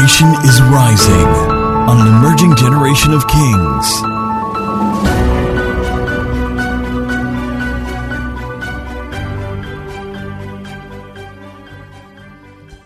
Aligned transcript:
generation 0.00 0.28
is 0.48 0.62
rising 0.62 1.26
on 1.86 2.00
an 2.00 2.06
emerging 2.06 2.56
generation 2.56 3.12
of 3.12 3.28
kings. 3.28 4.00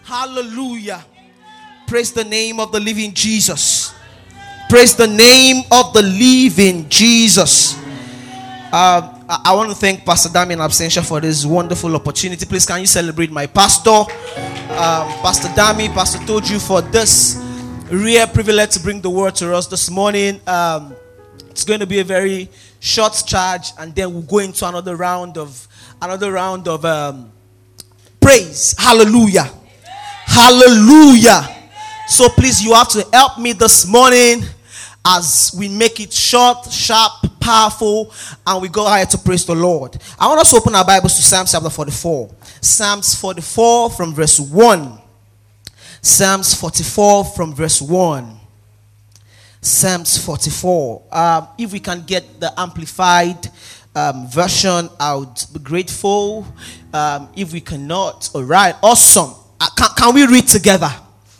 Hallelujah. 0.02 1.04
Praise 1.86 2.12
the 2.12 2.24
name 2.24 2.58
of 2.58 2.72
the 2.72 2.80
living 2.80 3.14
Jesus. 3.14 3.94
Praise 4.68 4.96
the 4.96 5.06
name 5.06 5.62
of 5.70 5.92
the 5.92 6.02
living 6.02 6.88
Jesus. 6.88 7.76
Um, 8.72 9.14
I, 9.28 9.40
I 9.44 9.54
want 9.54 9.70
to 9.70 9.76
thank 9.76 10.04
Pastor 10.04 10.30
Damian 10.30 10.58
Absentia 10.58 11.06
for 11.06 11.20
this 11.20 11.46
wonderful 11.46 11.94
opportunity. 11.94 12.44
Please, 12.44 12.66
can 12.66 12.80
you 12.80 12.86
celebrate 12.86 13.30
my 13.30 13.46
pastor, 13.46 14.02
um, 14.74 15.06
Pastor 15.22 15.46
Dami, 15.48 15.92
Pastor 15.94 16.18
Toju, 16.18 16.60
for 16.60 16.82
this 16.82 17.40
rare 17.92 18.26
privilege 18.26 18.70
to 18.70 18.80
bring 18.80 19.00
the 19.00 19.08
word 19.08 19.36
to 19.36 19.54
us 19.54 19.68
this 19.68 19.88
morning. 19.88 20.40
Um, 20.48 20.96
it's 21.48 21.64
going 21.64 21.78
to 21.78 21.86
be 21.86 22.00
a 22.00 22.04
very 22.04 22.48
short 22.80 23.22
charge, 23.24 23.68
and 23.78 23.94
then 23.94 24.12
we'll 24.12 24.22
go 24.22 24.38
into 24.38 24.66
another 24.66 24.96
round 24.96 25.38
of 25.38 25.68
another 26.02 26.32
round 26.32 26.66
of 26.66 26.84
um, 26.84 27.30
praise. 28.20 28.74
Hallelujah. 28.76 29.48
Hallelujah. 30.26 31.48
So 32.08 32.28
please, 32.30 32.60
you 32.60 32.74
have 32.74 32.88
to 32.88 33.06
help 33.12 33.38
me 33.38 33.52
this 33.52 33.86
morning 33.86 34.42
as 35.06 35.54
we 35.56 35.68
make 35.68 36.00
it 36.00 36.12
short, 36.12 36.72
sharp, 36.72 37.12
powerful, 37.38 38.12
and 38.44 38.60
we 38.60 38.68
go 38.68 38.86
ahead 38.86 39.08
to 39.10 39.18
praise 39.18 39.44
the 39.44 39.54
Lord. 39.54 39.96
I 40.18 40.26
want 40.26 40.40
us 40.40 40.50
to 40.50 40.56
open 40.56 40.74
our 40.74 40.84
Bibles 40.84 41.14
to 41.14 41.22
Psalm 41.22 41.46
chapter 41.48 41.70
44. 41.70 42.30
Psalms 42.64 43.14
44 43.14 43.90
from 43.90 44.14
verse 44.14 44.40
1. 44.40 44.98
Psalms 46.00 46.54
44 46.54 47.24
from 47.24 47.54
verse 47.54 47.82
1. 47.82 48.40
Psalms 49.60 50.18
44. 50.24 51.02
Um, 51.12 51.48
if 51.58 51.72
we 51.72 51.80
can 51.80 52.02
get 52.04 52.40
the 52.40 52.58
amplified 52.58 53.48
um, 53.94 54.26
version, 54.28 54.88
I 54.98 55.14
would 55.14 55.44
be 55.52 55.60
grateful. 55.60 56.46
Um, 56.92 57.28
if 57.36 57.52
we 57.52 57.60
cannot, 57.60 58.30
all 58.34 58.44
right, 58.44 58.74
awesome. 58.82 59.34
Uh, 59.60 59.68
can, 59.76 59.88
can 59.96 60.14
we 60.14 60.26
read 60.26 60.46
together? 60.46 60.90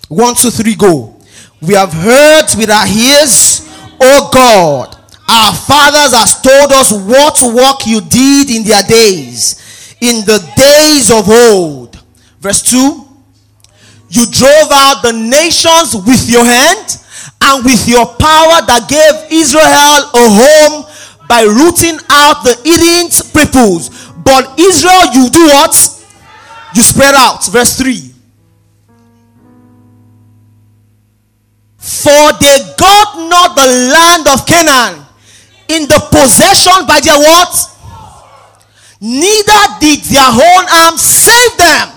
One, 0.08 0.34
two, 0.34 0.50
three, 0.50 0.74
go. 0.74 1.18
We 1.62 1.74
have 1.74 1.92
heard 1.92 2.48
with 2.56 2.70
our 2.70 2.86
ears, 2.86 3.66
O 4.00 4.30
God, 4.32 4.94
our 5.28 5.54
fathers 5.54 6.12
has 6.12 6.40
told 6.42 6.70
us 6.72 6.92
what 6.92 7.40
work 7.54 7.86
you 7.86 8.02
did 8.02 8.50
in 8.50 8.64
their 8.64 8.82
days, 8.82 9.63
in 10.04 10.24
the 10.26 10.38
days 10.56 11.10
of 11.10 11.28
old. 11.28 11.96
Verse 12.40 12.62
2 12.62 12.76
You 14.10 14.26
drove 14.30 14.68
out 14.70 15.00
the 15.02 15.12
nations 15.12 15.96
with 15.96 16.28
your 16.28 16.44
hand 16.44 17.00
and 17.40 17.64
with 17.64 17.88
your 17.88 18.04
power 18.04 18.60
that 18.68 18.84
gave 18.88 19.32
Israel 19.32 20.00
a 20.12 20.26
home 20.28 20.84
by 21.26 21.42
rooting 21.42 21.96
out 22.10 22.44
the 22.44 22.56
Eden's 22.68 23.22
peoples. 23.32 24.12
But 24.22 24.58
Israel, 24.60 25.08
you 25.12 25.30
do 25.30 25.44
what? 25.46 25.72
You 26.74 26.82
spread 26.82 27.14
out. 27.14 27.46
Verse 27.46 27.76
3 27.78 28.12
For 31.78 32.32
they 32.40 32.58
got 32.76 33.16
not 33.28 33.56
the 33.56 33.68
land 33.92 34.28
of 34.28 34.44
Canaan 34.44 35.04
in 35.68 35.88
the 35.88 36.00
possession 36.12 36.86
by 36.86 37.00
their 37.00 37.18
what? 37.18 37.73
Neither 39.04 39.62
did 39.80 40.00
their 40.08 40.32
own 40.32 40.64
arm 40.80 40.96
save 40.96 41.58
them, 41.58 41.92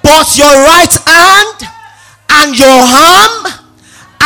but 0.00 0.38
your 0.38 0.46
right 0.46 0.94
hand 1.04 1.58
and 2.30 2.56
your 2.56 2.68
arm 2.70 3.50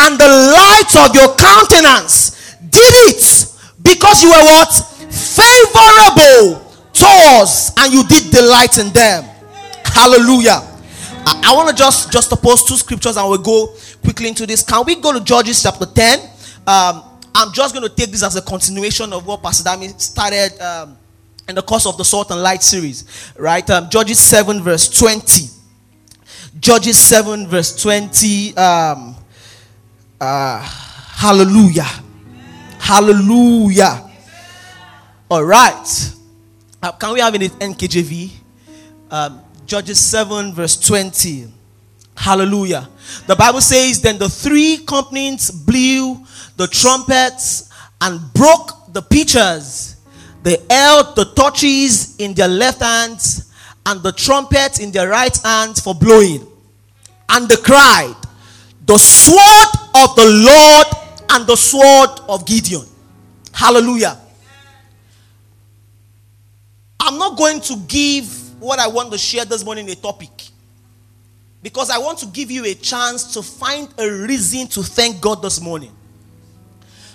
and 0.04 0.20
the 0.20 0.28
light 0.28 0.92
of 1.00 1.14
your 1.16 1.34
countenance 1.36 2.56
did 2.68 2.92
it 3.08 3.46
because 3.80 4.22
you 4.22 4.28
were 4.28 4.44
what? 4.52 4.68
Favorable 5.08 6.60
to 6.92 7.06
us 7.40 7.72
and 7.78 7.90
you 7.90 8.04
did 8.06 8.30
delight 8.30 8.76
in 8.76 8.92
them. 8.92 9.24
Hallelujah. 9.86 10.60
I, 11.24 11.40
I 11.46 11.54
want 11.56 11.70
to 11.70 11.74
just 11.74 12.12
just 12.12 12.30
oppose 12.32 12.64
two 12.64 12.76
scriptures 12.76 13.16
and 13.16 13.26
we'll 13.30 13.38
go 13.38 13.74
quickly 14.02 14.28
into 14.28 14.44
this. 14.46 14.62
Can 14.62 14.84
we 14.84 14.96
go 14.96 15.14
to 15.14 15.24
Judges 15.24 15.62
chapter 15.62 15.86
10? 15.86 16.20
Um, 16.66 17.02
I'm 17.34 17.50
just 17.54 17.74
going 17.74 17.88
to 17.88 17.94
take 17.94 18.10
this 18.10 18.22
as 18.22 18.36
a 18.36 18.42
continuation 18.42 19.10
of 19.14 19.26
what 19.26 19.42
Pastor 19.42 19.64
Dami 19.64 19.98
started 19.98 20.60
um, 20.60 20.98
in 21.50 21.56
the 21.56 21.62
course 21.62 21.84
of 21.84 21.98
the 21.98 22.04
Salt 22.04 22.30
and 22.30 22.40
Light 22.42 22.62
series, 22.62 23.32
right? 23.36 23.68
Um, 23.68 23.90
Judges 23.90 24.20
7, 24.20 24.62
verse 24.62 24.88
20. 24.88 25.48
Judges 26.60 26.96
7, 26.96 27.48
verse 27.48 27.74
20. 27.82 28.56
Um, 28.56 29.16
uh, 30.20 30.60
hallelujah. 30.62 31.88
Hallelujah. 32.78 34.10
All 35.28 35.44
right. 35.44 36.14
Uh, 36.80 36.92
can 36.92 37.14
we 37.14 37.20
have 37.20 37.34
it 37.34 37.42
in 37.42 37.50
NKJV? 37.50 38.30
Um, 39.10 39.40
Judges 39.66 39.98
7, 39.98 40.54
verse 40.54 40.78
20. 40.78 41.52
Hallelujah. 42.16 42.88
The 43.26 43.34
Bible 43.34 43.60
says, 43.60 44.00
Then 44.00 44.18
the 44.18 44.28
three 44.28 44.84
companies 44.84 45.50
blew 45.50 46.24
the 46.56 46.68
trumpets 46.68 47.68
and 48.00 48.20
broke 48.34 48.92
the 48.92 49.02
pitchers. 49.02 49.96
They 50.42 50.56
held 50.70 51.16
the 51.16 51.26
torches 51.36 52.16
in 52.16 52.34
their 52.34 52.48
left 52.48 52.80
hands 52.80 53.52
and 53.86 54.02
the 54.02 54.12
trumpets 54.12 54.78
in 54.78 54.90
their 54.90 55.08
right 55.08 55.36
hands 55.44 55.80
for 55.80 55.94
blowing. 55.94 56.46
And 57.28 57.48
they 57.48 57.56
cried, 57.56 58.14
The 58.86 58.98
sword 58.98 59.68
of 59.94 60.16
the 60.16 60.26
Lord 60.26 60.86
and 61.30 61.46
the 61.46 61.56
sword 61.56 62.10
of 62.28 62.46
Gideon. 62.46 62.86
Hallelujah. 63.52 64.18
I'm 66.98 67.18
not 67.18 67.36
going 67.36 67.60
to 67.62 67.76
give 67.88 68.60
what 68.60 68.78
I 68.78 68.88
want 68.88 69.10
to 69.12 69.18
share 69.18 69.44
this 69.44 69.64
morning 69.64 69.88
a 69.90 69.94
topic. 69.94 70.30
Because 71.62 71.90
I 71.90 71.98
want 71.98 72.18
to 72.18 72.26
give 72.26 72.50
you 72.50 72.64
a 72.64 72.74
chance 72.74 73.34
to 73.34 73.42
find 73.42 73.88
a 73.98 74.10
reason 74.10 74.66
to 74.68 74.82
thank 74.82 75.20
God 75.20 75.42
this 75.42 75.60
morning. 75.60 75.92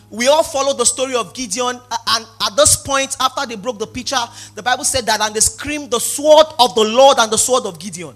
We 0.10 0.28
all 0.28 0.44
follow 0.44 0.74
the 0.74 0.86
story 0.86 1.16
of 1.16 1.34
Gideon, 1.34 1.80
and 2.08 2.26
at 2.42 2.56
this 2.56 2.78
point, 2.78 3.16
after 3.20 3.46
they 3.46 3.56
broke 3.56 3.80
the 3.80 3.88
pitcher, 3.88 4.20
the 4.54 4.62
Bible 4.62 4.84
said 4.84 5.06
that, 5.08 5.20
and 5.20 5.36
they 5.36 5.40
screamed, 5.40 5.92
The 5.92 6.00
sword 6.00 6.46
of 6.60 6.76
the 6.76 6.84
Lord 6.84 7.18
and 7.20 7.32
the 7.32 7.38
sword 7.38 7.66
of 7.66 7.80
Gideon. 7.80 8.16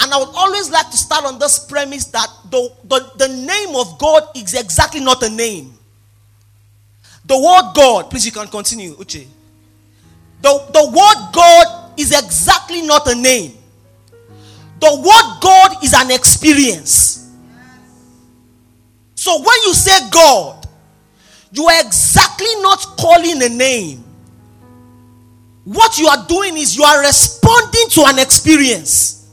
And 0.00 0.12
I 0.12 0.18
would 0.18 0.34
always 0.34 0.70
like 0.70 0.90
to 0.90 0.96
start 0.96 1.24
on 1.24 1.38
this 1.38 1.58
premise 1.60 2.06
that 2.06 2.28
the, 2.50 2.72
the, 2.84 3.12
the 3.16 3.28
name 3.28 3.76
of 3.76 3.98
God 3.98 4.24
is 4.34 4.54
exactly 4.54 5.00
not 5.00 5.22
a 5.22 5.28
name. 5.28 5.72
The 7.24 7.38
word 7.38 7.72
God, 7.74 8.10
please, 8.10 8.26
you 8.26 8.32
can 8.32 8.48
continue, 8.48 8.94
Uche. 8.96 9.26
The, 10.40 10.66
the 10.72 10.86
word 10.88 11.32
God 11.32 11.92
is 11.98 12.10
exactly 12.10 12.82
not 12.82 13.06
a 13.06 13.14
name. 13.14 13.52
The 14.80 14.96
word 14.96 15.40
God 15.40 15.84
is 15.84 15.94
an 15.94 16.10
experience. 16.10 17.30
So 19.14 19.38
when 19.38 19.62
you 19.66 19.74
say 19.74 20.10
God, 20.10 20.61
you 21.52 21.66
are 21.66 21.80
exactly 21.84 22.54
not 22.60 22.78
calling 22.98 23.42
a 23.42 23.48
name. 23.48 24.02
What 25.64 25.98
you 25.98 26.08
are 26.08 26.26
doing 26.26 26.56
is 26.56 26.76
you 26.76 26.82
are 26.82 27.02
responding 27.02 27.88
to 27.90 28.04
an 28.06 28.18
experience. 28.18 29.30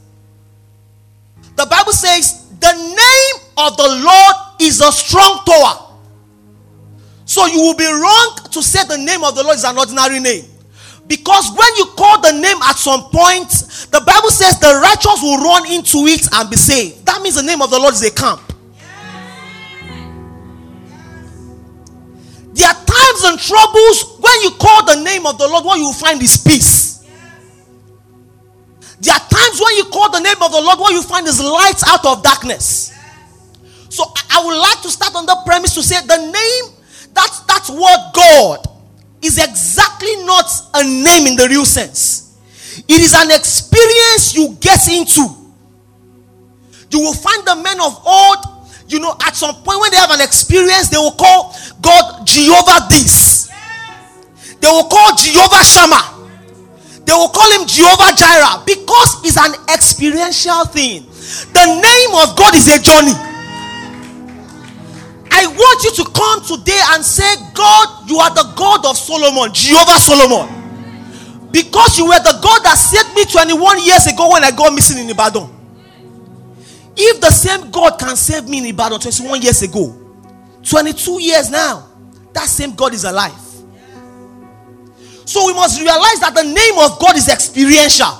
The 1.56 1.66
Bible 1.66 1.92
says, 1.92 2.46
The 2.60 2.72
name 2.72 3.48
of 3.56 3.76
the 3.76 3.88
Lord 4.04 4.36
is 4.60 4.80
a 4.80 4.92
strong 4.92 5.42
tower. 5.44 5.86
So 7.24 7.46
you 7.46 7.60
will 7.60 7.76
be 7.76 7.86
wrong 7.86 8.36
to 8.50 8.62
say 8.62 8.84
the 8.84 8.98
name 8.98 9.24
of 9.24 9.34
the 9.34 9.42
Lord 9.42 9.56
is 9.56 9.64
an 9.64 9.78
ordinary 9.78 10.20
name. 10.20 10.44
Because 11.06 11.50
when 11.50 11.76
you 11.76 11.86
call 11.96 12.20
the 12.20 12.32
name 12.32 12.58
at 12.62 12.76
some 12.76 13.02
point, 13.10 13.50
the 13.90 14.02
Bible 14.06 14.30
says 14.30 14.60
the 14.60 14.78
righteous 14.80 15.22
will 15.22 15.38
run 15.38 15.66
into 15.72 16.06
it 16.06 16.28
and 16.32 16.50
be 16.50 16.56
saved. 16.56 17.04
That 17.06 17.22
means 17.22 17.34
the 17.36 17.42
name 17.42 17.62
of 17.62 17.70
the 17.70 17.78
Lord 17.78 17.94
is 17.94 18.04
a 18.04 18.10
camp. 18.10 18.49
There 22.60 22.68
are 22.68 22.74
times 22.74 23.24
and 23.24 23.38
troubles 23.40 24.20
when 24.20 24.42
you 24.42 24.50
call 24.60 24.84
the 24.84 25.02
name 25.02 25.24
of 25.24 25.38
the 25.38 25.48
Lord, 25.48 25.64
what 25.64 25.78
you 25.78 25.94
find 25.94 26.22
is 26.22 26.36
peace. 26.36 26.98
There 29.00 29.14
are 29.14 29.28
times 29.32 29.58
when 29.64 29.76
you 29.76 29.84
call 29.84 30.10
the 30.10 30.20
name 30.20 30.36
of 30.42 30.52
the 30.52 30.60
Lord, 30.60 30.78
what 30.78 30.92
you 30.92 31.02
find 31.02 31.26
is 31.26 31.40
light 31.40 31.80
out 31.86 32.04
of 32.04 32.22
darkness. 32.22 32.92
So 33.88 34.04
I 34.30 34.44
would 34.44 34.58
like 34.58 34.82
to 34.82 34.90
start 34.90 35.16
on 35.16 35.24
the 35.24 35.40
premise 35.46 35.72
to 35.72 35.82
say 35.82 36.04
the 36.06 36.18
name, 36.18 36.76
that's 37.14 37.40
that's 37.44 37.70
what 37.70 38.12
God 38.12 38.66
is 39.22 39.38
exactly 39.38 40.16
not 40.26 40.44
a 40.74 40.84
name 40.84 41.28
in 41.28 41.36
the 41.36 41.46
real 41.48 41.64
sense. 41.64 42.36
It 42.86 43.00
is 43.00 43.14
an 43.14 43.30
experience 43.30 44.34
you 44.34 44.54
get 44.60 44.86
into. 44.86 45.34
You 46.90 47.00
will 47.00 47.14
find 47.14 47.42
the 47.46 47.56
men 47.56 47.80
of 47.80 48.06
old, 48.06 48.59
you 48.90 48.98
know, 48.98 49.14
at 49.22 49.36
some 49.36 49.54
point 49.62 49.80
when 49.80 49.90
they 49.90 49.96
have 49.96 50.10
an 50.10 50.20
experience, 50.20 50.88
they 50.88 50.96
will 50.98 51.12
call 51.14 51.54
God 51.80 52.26
Jehovah 52.26 52.86
this. 52.90 53.48
They 54.60 54.68
will 54.68 54.84
call 54.90 55.14
Jehovah 55.16 55.62
Shammah. 55.62 56.18
They 57.06 57.12
will 57.12 57.30
call 57.30 57.48
him 57.54 57.66
Jehovah 57.66 58.14
Jireh 58.14 58.62
because 58.66 59.24
it's 59.24 59.38
an 59.38 59.54
experiential 59.72 60.64
thing. 60.66 61.06
The 61.54 61.64
name 61.66 62.12
of 62.18 62.36
God 62.36 62.54
is 62.54 62.68
a 62.68 62.78
journey. 62.82 63.14
I 65.32 65.46
want 65.46 65.84
you 65.84 65.92
to 65.94 66.04
come 66.10 66.42
today 66.44 66.78
and 66.90 67.04
say, 67.04 67.30
God, 67.54 68.10
you 68.10 68.18
are 68.18 68.34
the 68.34 68.52
God 68.56 68.84
of 68.84 68.98
Solomon, 68.98 69.54
Jehovah 69.54 69.98
Solomon. 69.98 70.50
Because 71.52 71.98
you 71.98 72.06
were 72.06 72.18
the 72.18 72.38
God 72.42 72.60
that 72.62 72.74
saved 72.76 73.14
me 73.14 73.24
21 73.24 73.84
years 73.84 74.06
ago 74.06 74.30
when 74.32 74.44
I 74.44 74.50
got 74.50 74.74
missing 74.74 74.98
in 74.98 75.08
Ibadan. 75.10 75.59
If 77.02 77.18
the 77.22 77.30
same 77.30 77.70
God 77.70 77.98
can 77.98 78.14
save 78.14 78.46
me 78.46 78.58
in 78.58 78.66
Ibadan 78.66 79.00
21 79.00 79.40
years 79.40 79.62
ago, 79.62 79.96
22 80.62 81.22
years 81.22 81.50
now, 81.50 81.88
that 82.34 82.44
same 82.44 82.74
God 82.74 82.92
is 82.92 83.04
alive. 83.04 83.32
So 85.24 85.46
we 85.46 85.54
must 85.54 85.80
realize 85.80 86.20
that 86.20 86.34
the 86.34 86.42
name 86.44 86.78
of 86.78 86.98
God 86.98 87.16
is 87.16 87.28
experiential. 87.30 88.12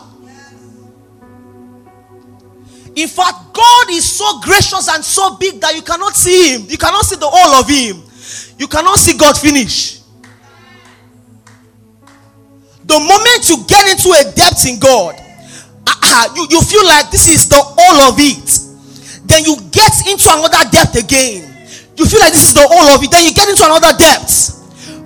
In 2.97 3.07
fact, 3.07 3.53
God 3.53 3.91
is 3.91 4.11
so 4.11 4.41
gracious 4.41 4.89
and 4.89 5.05
so 5.05 5.37
big 5.37 5.61
that 5.61 5.75
you 5.77 5.83
cannot 5.83 6.17
see 6.17 6.55
Him. 6.55 6.65
You 6.71 6.79
cannot 6.79 7.05
see 7.05 7.17
the 7.17 7.27
all 7.27 7.61
of 7.61 7.69
Him. 7.69 8.03
You 8.59 8.67
cannot 8.67 8.97
see 8.99 9.15
God 9.15 9.37
finish. 9.37 10.01
The 12.85 12.99
moment 12.99 13.47
you 13.47 13.63
get 13.69 13.91
into 13.93 14.09
a 14.17 14.33
depth 14.33 14.67
in 14.67 14.79
God, 14.81 15.17
uh, 15.87 16.29
you, 16.35 16.47
you 16.49 16.63
feel 16.63 16.87
like 16.87 17.11
this 17.11 17.29
is 17.29 17.47
the 17.47 17.57
all 17.57 18.01
of 18.09 18.15
it. 18.19 18.70
Then 19.31 19.45
you 19.47 19.55
get 19.71 19.95
into 20.11 20.27
another 20.27 20.69
depth 20.75 20.99
again. 20.99 21.47
You 21.95 22.05
feel 22.05 22.19
like 22.19 22.33
this 22.33 22.51
is 22.51 22.55
the 22.55 22.67
whole 22.67 22.91
of 22.91 23.03
it. 23.03 23.11
Then 23.11 23.25
you 23.25 23.33
get 23.33 23.49
into 23.49 23.63
another 23.65 23.95
depth. 23.97 24.59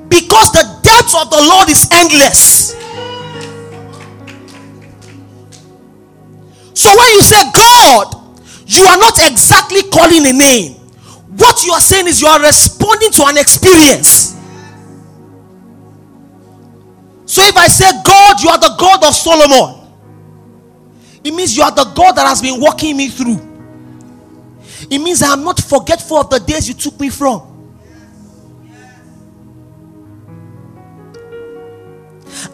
Because 0.08 0.48
the 0.52 0.64
depth 0.80 1.12
of 1.12 1.28
the 1.28 1.44
Lord 1.44 1.68
is 1.68 1.86
endless. 1.92 2.72
So 6.72 6.88
when 6.88 7.08
you 7.12 7.22
say 7.22 7.42
God, 7.52 8.16
you 8.66 8.84
are 8.84 8.96
not 8.96 9.18
exactly 9.30 9.82
calling 9.90 10.24
a 10.26 10.32
name. 10.32 10.72
What 11.36 11.62
you 11.62 11.72
are 11.72 11.80
saying 11.80 12.06
is 12.06 12.22
you 12.22 12.28
are 12.28 12.40
responding 12.40 13.10
to 13.12 13.24
an 13.26 13.36
experience. 13.36 14.32
So 17.26 17.42
if 17.42 17.56
I 17.56 17.66
say, 17.66 17.90
God, 18.04 18.40
you 18.40 18.48
are 18.48 18.58
the 18.58 18.74
God 18.78 19.04
of 19.04 19.14
Solomon, 19.14 19.80
it 21.24 21.34
means 21.34 21.56
you 21.56 21.62
are 21.62 21.72
the 21.72 21.84
God 21.94 22.12
that 22.12 22.26
has 22.26 22.40
been 22.40 22.60
walking 22.60 22.96
me 22.96 23.08
through. 23.08 23.53
It 24.94 25.00
means 25.00 25.24
I 25.24 25.32
am 25.32 25.42
not 25.42 25.58
forgetful 25.58 26.18
of 26.18 26.30
the 26.30 26.38
days 26.38 26.68
you 26.68 26.74
took 26.74 27.00
me 27.00 27.10
from. 27.10 27.50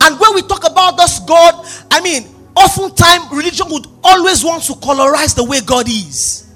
And 0.01 0.19
when 0.19 0.35
we 0.35 0.41
talk 0.41 0.67
about 0.67 0.97
this 0.97 1.19
God, 1.19 1.67
I 1.91 2.01
mean, 2.01 2.25
oftentimes 2.57 3.31
religion 3.31 3.67
would 3.69 3.87
always 4.03 4.43
want 4.43 4.63
to 4.65 4.73
colorize 4.73 5.37
the 5.37 5.45
way 5.45 5.61
God 5.61 5.87
is. 5.87 6.51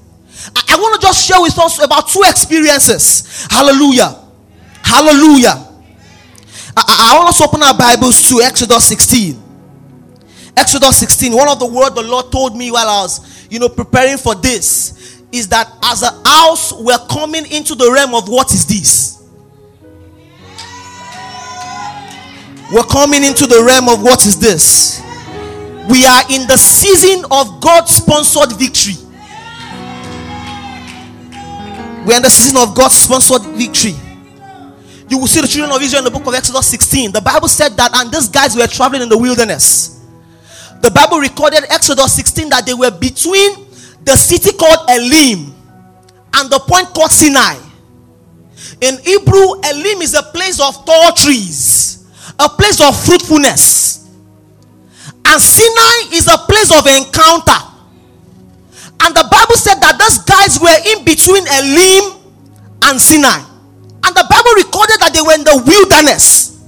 I, 0.56 0.62
I 0.70 0.76
want 0.76 0.98
to 0.98 1.06
just 1.06 1.26
share 1.28 1.42
with 1.42 1.58
us 1.58 1.84
about 1.84 2.08
two 2.08 2.22
experiences. 2.24 3.46
Hallelujah. 3.50 4.24
Hallelujah. 4.82 5.68
I, 6.78 7.10
I 7.12 7.18
want 7.18 7.28
us 7.28 7.38
to 7.38 7.44
open 7.44 7.62
our 7.62 7.76
Bibles 7.76 8.26
to 8.30 8.40
Exodus 8.40 8.88
16. 8.88 9.42
Exodus 10.56 10.96
16. 10.96 11.34
One 11.34 11.50
of 11.50 11.58
the 11.58 11.66
words 11.66 11.94
the 11.94 12.02
Lord 12.02 12.32
told 12.32 12.56
me 12.56 12.70
while 12.70 12.88
I 12.88 13.02
was, 13.02 13.46
you 13.50 13.58
know, 13.58 13.68
preparing 13.68 14.16
for 14.16 14.34
this 14.34 14.93
is 15.34 15.48
that 15.48 15.70
as 15.82 16.02
a 16.02 16.12
house, 16.26 16.72
we're 16.72 16.98
coming 17.10 17.44
into 17.50 17.74
the 17.74 17.90
realm 17.90 18.14
of 18.14 18.28
what 18.28 18.52
is 18.52 18.64
this? 18.66 19.14
We're 22.72 22.84
coming 22.84 23.24
into 23.24 23.46
the 23.46 23.62
realm 23.62 23.88
of 23.88 24.02
what 24.02 24.24
is 24.26 24.38
this? 24.38 25.02
We 25.88 26.06
are 26.06 26.22
in 26.30 26.46
the 26.46 26.56
season 26.56 27.24
of 27.30 27.60
God 27.60 27.88
sponsored 27.88 28.56
victory. 28.56 28.94
We're 32.06 32.16
in 32.16 32.22
the 32.22 32.30
season 32.30 32.56
of 32.56 32.74
God 32.74 32.88
sponsored 32.88 33.42
victory. 33.56 33.94
You 35.08 35.18
will 35.18 35.26
see 35.26 35.40
the 35.40 35.48
children 35.48 35.74
of 35.74 35.82
Israel 35.82 36.06
in 36.06 36.12
the 36.12 36.18
book 36.18 36.26
of 36.26 36.34
Exodus 36.34 36.66
16. 36.68 37.12
The 37.12 37.20
Bible 37.20 37.48
said 37.48 37.76
that, 37.76 37.90
and 37.94 38.10
these 38.10 38.28
guys 38.28 38.56
were 38.56 38.66
traveling 38.66 39.02
in 39.02 39.08
the 39.08 39.18
wilderness. 39.18 40.00
The 40.80 40.90
Bible 40.90 41.18
recorded 41.18 41.64
Exodus 41.70 42.14
16 42.14 42.48
that 42.50 42.66
they 42.66 42.74
were 42.74 42.90
between 42.90 43.63
the 44.04 44.16
city 44.16 44.56
called 44.56 44.88
Elim 44.90 45.54
and 46.34 46.50
the 46.50 46.58
point 46.60 46.88
called 46.94 47.10
Sinai. 47.10 47.56
In 48.80 48.98
Hebrew, 49.02 49.60
Elim 49.64 50.02
is 50.02 50.14
a 50.14 50.22
place 50.22 50.60
of 50.60 50.84
tall 50.84 51.12
trees, 51.12 52.06
a 52.38 52.48
place 52.48 52.80
of 52.80 52.94
fruitfulness. 53.04 54.10
And 55.26 55.40
Sinai 55.40 56.16
is 56.16 56.28
a 56.28 56.38
place 56.38 56.70
of 56.70 56.86
encounter. 56.86 57.60
And 59.00 59.14
the 59.14 59.26
Bible 59.30 59.56
said 59.56 59.76
that 59.80 59.98
those 59.98 60.18
guys 60.24 60.60
were 60.60 60.92
in 60.92 61.04
between 61.04 61.44
Elim 61.46 62.20
and 62.82 63.00
Sinai. 63.00 63.40
And 64.04 64.14
the 64.14 64.26
Bible 64.28 64.52
recorded 64.56 65.00
that 65.00 65.12
they 65.14 65.22
were 65.22 65.34
in 65.34 65.44
the 65.44 65.62
wilderness. 65.64 66.62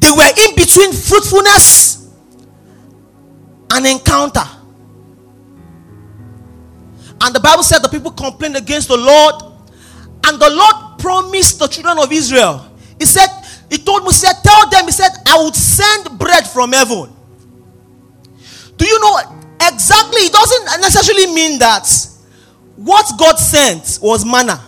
They 0.00 0.10
were 0.10 0.30
in 0.48 0.54
between 0.56 0.92
fruitfulness 0.92 2.08
and 3.72 3.86
encounter. 3.86 4.57
And 7.20 7.34
the 7.34 7.40
Bible 7.40 7.62
said 7.62 7.80
the 7.80 7.88
people 7.88 8.10
complained 8.12 8.56
against 8.56 8.88
the 8.88 8.96
Lord. 8.96 9.34
And 10.24 10.40
the 10.40 10.50
Lord 10.50 10.98
promised 10.98 11.58
the 11.58 11.66
children 11.66 11.98
of 11.98 12.12
Israel. 12.12 12.70
He 12.98 13.06
said, 13.06 13.28
He 13.70 13.78
told 13.78 14.04
Moses, 14.04 14.32
Tell 14.42 14.68
them, 14.70 14.84
He 14.86 14.92
said, 14.92 15.10
I 15.26 15.42
would 15.42 15.54
send 15.54 16.18
bread 16.18 16.46
from 16.46 16.72
heaven. 16.72 17.12
Do 18.76 18.86
you 18.86 19.00
know 19.00 19.18
exactly? 19.60 20.22
It 20.22 20.32
doesn't 20.32 20.80
necessarily 20.80 21.34
mean 21.34 21.58
that 21.58 21.88
what 22.76 23.18
God 23.18 23.36
sent 23.36 23.98
was 24.00 24.24
manna. 24.24 24.64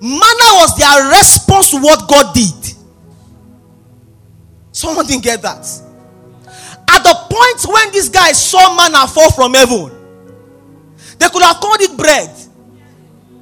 Manna 0.00 0.48
was 0.56 0.78
their 0.78 1.10
response 1.10 1.70
to 1.70 1.78
what 1.78 2.08
God 2.08 2.34
did. 2.34 2.74
Someone 4.72 5.06
didn't 5.06 5.24
get 5.24 5.42
that. 5.42 5.66
At 6.88 7.02
the 7.02 7.14
point 7.28 7.74
when 7.74 7.92
these 7.92 8.08
guys 8.08 8.42
saw 8.42 8.74
manna 8.74 9.06
fall 9.06 9.30
from 9.32 9.52
heaven, 9.52 9.99
they 11.20 11.28
could 11.28 11.42
have 11.42 11.60
called 11.60 11.80
it 11.80 11.96
bread. 11.96 12.32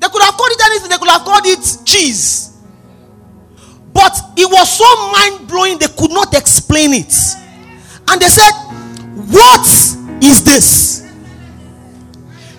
They 0.01 0.09
could 0.09 0.23
have 0.23 0.35
called 0.35 0.51
it 0.51 0.61
anything. 0.67 0.91
They 0.91 0.99
could 0.99 1.09
have 1.09 1.23
called 1.23 1.47
it 1.47 1.63
cheese. 1.87 2.59
But 3.95 4.15
it 4.37 4.47
was 4.51 4.77
so 4.77 4.87
mind 5.13 5.49
blowing, 5.49 5.79
they 5.79 5.89
could 5.89 6.11
not 6.11 6.35
explain 6.35 6.93
it. 6.93 7.15
And 8.11 8.21
they 8.21 8.29
said, 8.29 8.51
What 9.31 9.67
is 10.23 10.45
this? 10.45 11.07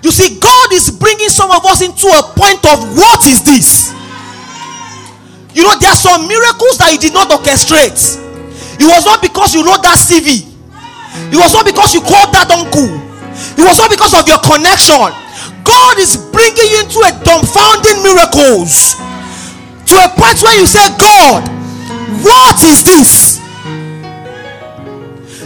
You 0.02 0.12
see, 0.12 0.40
God 0.40 0.74
is 0.74 0.90
bringing 0.90 1.30
some 1.30 1.52
of 1.52 1.66
us 1.66 1.82
into 1.82 2.08
a 2.08 2.24
point 2.36 2.64
of 2.66 2.96
what 2.96 3.28
is 3.28 3.44
this? 3.44 3.92
You 5.54 5.64
know, 5.64 5.76
there 5.80 5.90
are 5.90 6.00
some 6.00 6.28
miracles 6.28 6.78
that 6.80 6.92
you 6.94 7.00
did 7.00 7.14
not 7.14 7.28
orchestrate. 7.28 8.16
It 8.80 8.88
was 8.88 9.04
not 9.06 9.22
because 9.22 9.54
you 9.54 9.66
wrote 9.66 9.84
that 9.84 10.00
CV, 10.00 10.48
it 11.34 11.36
was 11.36 11.54
not 11.54 11.66
because 11.66 11.94
you 11.94 12.00
called 12.00 12.32
that 12.32 12.48
uncle, 12.48 12.88
it 13.58 13.64
was 13.64 13.78
not 13.78 13.90
because 13.90 14.14
of 14.14 14.28
your 14.28 14.40
connection. 14.40 15.12
God 15.64 16.00
is 16.00 16.18
bringing 16.32 16.70
you 16.70 16.80
into 16.82 17.00
a 17.06 17.14
dumbfounding 17.24 18.02
miracles 18.04 18.96
to 19.90 19.96
a 19.98 20.10
point 20.18 20.42
where 20.42 20.58
you 20.58 20.66
say, 20.66 20.86
God, 20.98 21.46
what 22.24 22.62
is 22.64 22.84
this? 22.84 23.40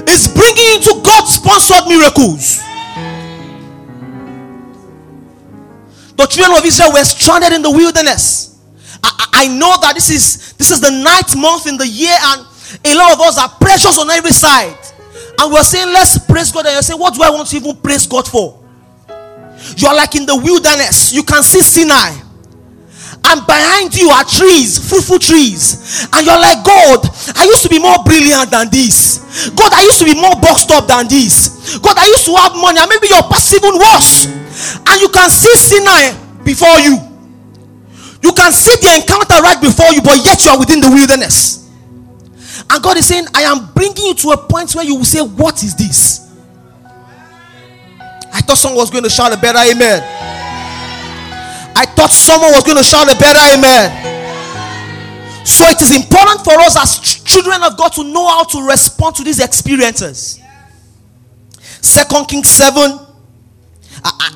It's 0.07 0.27
bringing 0.27 0.63
you 0.63 0.75
into 0.77 1.01
God 1.03 1.25
sponsored 1.25 1.87
miracles. 1.87 2.59
The 6.15 6.27
children 6.27 6.57
of 6.57 6.65
Israel 6.65 6.93
were 6.93 7.03
stranded 7.03 7.53
in 7.53 7.61
the 7.61 7.71
wilderness. 7.71 8.59
I, 9.03 9.27
I, 9.33 9.47
know 9.47 9.75
that 9.81 9.95
this 9.95 10.09
is 10.09 10.53
this 10.53 10.71
is 10.71 10.79
the 10.79 10.91
ninth 10.91 11.35
month 11.35 11.67
in 11.67 11.75
the 11.75 11.87
year, 11.87 12.15
and 12.15 12.45
a 12.85 12.95
lot 12.95 13.13
of 13.13 13.19
us 13.21 13.37
are 13.37 13.49
precious 13.59 13.97
on 13.97 14.09
every 14.09 14.31
side. 14.31 14.77
And 15.39 15.51
we're 15.51 15.63
saying, 15.63 15.87
Let's 15.87 16.17
praise 16.17 16.51
God. 16.51 16.65
And 16.65 16.73
you're 16.73 16.81
saying, 16.81 16.99
What 16.99 17.13
do 17.13 17.23
I 17.23 17.29
want 17.29 17.47
to 17.49 17.55
even 17.55 17.75
praise 17.77 18.07
God 18.07 18.27
for? 18.27 18.59
You're 19.77 19.95
like 19.95 20.15
in 20.15 20.25
the 20.25 20.35
wilderness, 20.35 21.13
you 21.13 21.23
can 21.23 21.43
see 21.43 21.61
Sinai. 21.61 22.19
And 23.25 23.39
behind 23.47 23.95
you 23.95 24.09
are 24.09 24.25
trees, 24.25 24.77
fruitful 24.89 25.17
trees. 25.17 26.05
And 26.11 26.25
you're 26.27 26.39
like, 26.39 26.59
God, 26.65 27.07
I 27.39 27.45
used 27.45 27.63
to 27.63 27.69
be 27.69 27.79
more 27.79 28.03
brilliant 28.03 28.51
than 28.51 28.67
this. 28.69 29.49
God, 29.55 29.71
I 29.71 29.81
used 29.83 29.99
to 29.99 30.05
be 30.05 30.13
more 30.13 30.35
boxed 30.41 30.71
up 30.71 30.87
than 30.87 31.07
this. 31.07 31.77
God, 31.79 31.97
I 31.97 32.05
used 32.07 32.25
to 32.25 32.35
have 32.35 32.51
money. 32.59 32.79
And 32.81 32.89
maybe 32.89 33.07
your 33.07 33.23
past 33.23 33.55
even 33.55 33.79
worse 33.79 34.27
and 34.53 35.01
you 35.01 35.09
can 35.09 35.29
see 35.29 35.55
Sinai 35.55 36.13
before 36.43 36.79
you. 36.79 36.97
You 38.21 38.31
can 38.31 38.51
see 38.53 38.75
the 38.79 39.01
encounter 39.01 39.41
right 39.41 39.59
before 39.59 39.91
you, 39.93 40.01
but 40.01 40.23
yet 40.23 40.45
you 40.45 40.51
are 40.51 40.59
within 40.59 40.79
the 40.79 40.89
wilderness. 40.89 41.62
And 42.69 42.83
God 42.83 42.97
is 42.97 43.07
saying, 43.07 43.25
I 43.33 43.41
am 43.43 43.71
bringing 43.73 44.05
you 44.05 44.13
to 44.15 44.29
a 44.31 44.37
point 44.37 44.73
where 44.75 44.85
you 44.85 44.95
will 44.95 45.05
say, 45.05 45.21
What 45.21 45.63
is 45.63 45.75
this? 45.75 46.31
I 48.33 48.41
thought 48.41 48.57
someone 48.57 48.79
was 48.79 48.89
going 48.89 49.03
to 49.03 49.09
shout 49.09 49.31
a 49.31 49.37
better 49.37 49.59
amen. 49.59 50.01
I 51.75 51.85
thought 51.85 52.11
someone 52.11 52.51
was 52.51 52.63
going 52.63 52.77
to 52.77 52.83
shout 52.83 53.11
a 53.11 53.17
better 53.17 53.39
amen. 53.57 54.13
So 55.45 55.65
it 55.65 55.81
is 55.81 55.95
important 55.95 56.41
for 56.43 56.53
us 56.59 56.77
as 56.77 56.99
children 57.23 57.61
of 57.63 57.77
God 57.77 57.89
to 57.93 58.03
know 58.03 58.27
how 58.27 58.43
to 58.43 58.67
respond 58.67 59.15
to 59.17 59.23
these 59.23 59.39
experiences. 59.39 60.39
Second 61.81 62.27
Kings 62.27 62.49
7. 62.49 62.99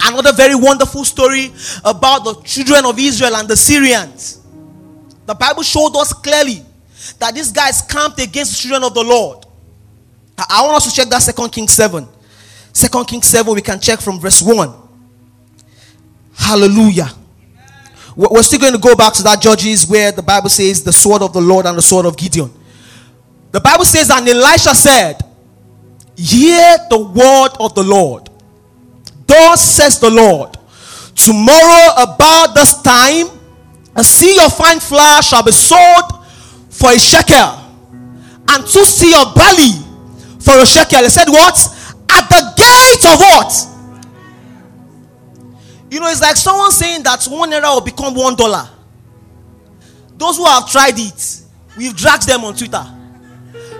Another 0.05 0.33
very 0.33 0.55
wonderful 0.55 1.03
story 1.05 1.51
about 1.83 2.23
the 2.23 2.33
children 2.43 2.85
of 2.85 2.97
Israel 2.99 3.35
and 3.35 3.47
the 3.47 3.55
Syrians. 3.55 4.41
The 5.25 5.35
Bible 5.35 5.63
showed 5.63 5.95
us 5.95 6.13
clearly 6.13 6.63
that 7.19 7.33
these 7.33 7.51
guys 7.51 7.81
camped 7.81 8.19
against 8.19 8.53
the 8.53 8.67
children 8.67 8.83
of 8.83 8.93
the 8.93 9.03
Lord. 9.03 9.45
I 10.37 10.63
want 10.65 10.77
us 10.77 10.89
to 10.89 10.95
check 10.95 11.09
that 11.09 11.21
Second 11.21 11.49
Kings 11.49 11.73
7. 11.73 12.07
Second 12.71 13.05
Kings 13.05 13.25
7, 13.27 13.53
we 13.53 13.61
can 13.61 13.79
check 13.79 13.99
from 13.99 14.19
verse 14.19 14.41
1. 14.41 14.73
Hallelujah. 16.35 17.09
We're 18.15 18.43
still 18.43 18.59
going 18.59 18.73
to 18.73 18.79
go 18.79 18.95
back 18.95 19.13
to 19.13 19.23
that 19.23 19.41
Judges 19.41 19.87
where 19.87 20.11
the 20.11 20.21
Bible 20.21 20.49
says 20.49 20.83
the 20.83 20.93
sword 20.93 21.21
of 21.21 21.33
the 21.33 21.41
Lord 21.41 21.65
and 21.65 21.77
the 21.77 21.81
sword 21.81 22.05
of 22.05 22.17
Gideon. 22.17 22.51
The 23.51 23.59
Bible 23.59 23.85
says, 23.85 24.09
and 24.09 24.27
Elisha 24.27 24.75
said, 24.75 25.21
Hear 26.15 26.77
the 26.89 26.97
word 26.97 27.49
of 27.59 27.75
the 27.75 27.83
Lord. 27.83 28.29
Thus 29.27 29.61
says 29.61 29.99
the 29.99 30.09
Lord, 30.09 30.57
Tomorrow 31.15 31.93
about 31.97 32.53
this 32.53 32.81
time, 32.81 33.27
a 33.95 34.01
seah 34.01 34.45
of 34.45 34.53
fine 34.55 34.79
flour 34.79 35.21
shall 35.21 35.43
be 35.43 35.51
sold 35.51 36.16
for 36.77 36.91
a 36.91 36.99
shekel, 36.99 37.57
and 38.49 38.61
two 38.67 38.85
seah 38.85 39.25
of 39.25 39.33
barley 39.33 39.73
for 40.39 40.61
a 40.61 40.65
shekel. 40.65 40.99
He 40.99 41.09
said, 41.09 41.27
What? 41.27 41.57
At 42.09 42.29
the 42.29 42.53
gate 42.55 43.03
of 43.11 43.19
what? 43.19 43.51
You 45.89 45.99
know, 45.99 46.07
it's 46.09 46.21
like 46.21 46.35
someone 46.35 46.71
saying 46.71 47.03
that 47.03 47.25
one 47.25 47.49
will 47.49 47.81
become 47.81 48.13
one 48.13 48.35
dollar. 48.35 48.69
Those 50.17 50.37
who 50.37 50.45
have 50.45 50.69
tried 50.69 50.97
it, 50.97 51.41
we've 51.77 51.95
dragged 51.95 52.27
them 52.27 52.43
on 52.43 52.55
Twitter. 52.55 52.83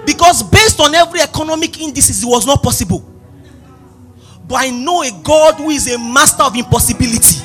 Because 0.06 0.42
based 0.44 0.80
on 0.80 0.96
every 0.96 1.20
economic 1.22 1.80
indices, 1.80 2.24
it 2.24 2.28
was 2.28 2.46
not 2.46 2.64
possible. 2.64 3.04
But 4.48 4.56
I 4.56 4.70
know 4.70 5.04
a 5.04 5.12
God 5.24 5.56
who 5.56 5.70
is 5.70 5.94
a 5.94 6.00
master 6.00 6.44
of 6.44 6.56
impossibility. 6.56 7.44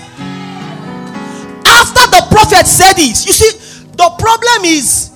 After 1.67 2.07
the 2.11 2.27
prophet 2.31 2.67
said 2.67 2.95
this, 2.95 3.27
you 3.27 3.33
see, 3.33 3.59
the 3.97 4.15
problem 4.19 4.65
is 4.65 5.12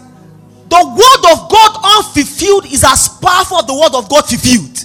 the 0.68 0.82
word 0.82 1.23
of 1.32 1.49
God 1.50 1.73
unfulfilled 1.99 2.66
is 2.66 2.82
as 2.82 3.08
powerful 3.23 3.58
as 3.58 3.66
the 3.66 3.75
word 3.75 3.94
of 3.94 4.08
God 4.08 4.26
fulfilled. 4.26 4.76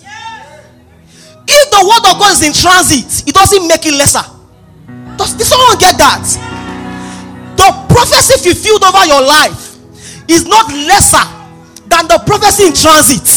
If 1.47 1.65
the 1.71 1.81
word 1.83 2.05
of 2.11 2.19
God 2.21 2.31
is 2.33 2.43
in 2.45 2.53
transit, 2.53 3.27
it 3.27 3.33
doesn't 3.33 3.67
make 3.67 3.85
it 3.85 3.93
lesser. 3.93 4.23
Does, 5.17 5.33
did 5.33 5.45
someone 5.45 5.77
get 5.77 5.97
that? 5.97 6.23
The 7.57 7.69
prophecy 7.93 8.37
fulfilled 8.41 8.83
over 8.83 9.05
your 9.05 9.21
life 9.21 9.77
is 10.29 10.45
not 10.45 10.69
lesser 10.69 11.25
than 11.89 12.07
the 12.07 12.23
prophecy 12.25 12.69
in 12.69 12.73
transit. 12.73 13.27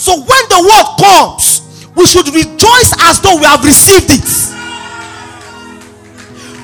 So 0.00 0.18
when 0.18 0.42
the 0.48 0.60
word 0.64 0.88
comes, 0.98 1.86
we 1.94 2.06
should 2.06 2.26
rejoice 2.28 2.92
as 3.06 3.20
though 3.20 3.36
we 3.36 3.44
have 3.44 3.62
received 3.62 4.10
it. 4.10 4.28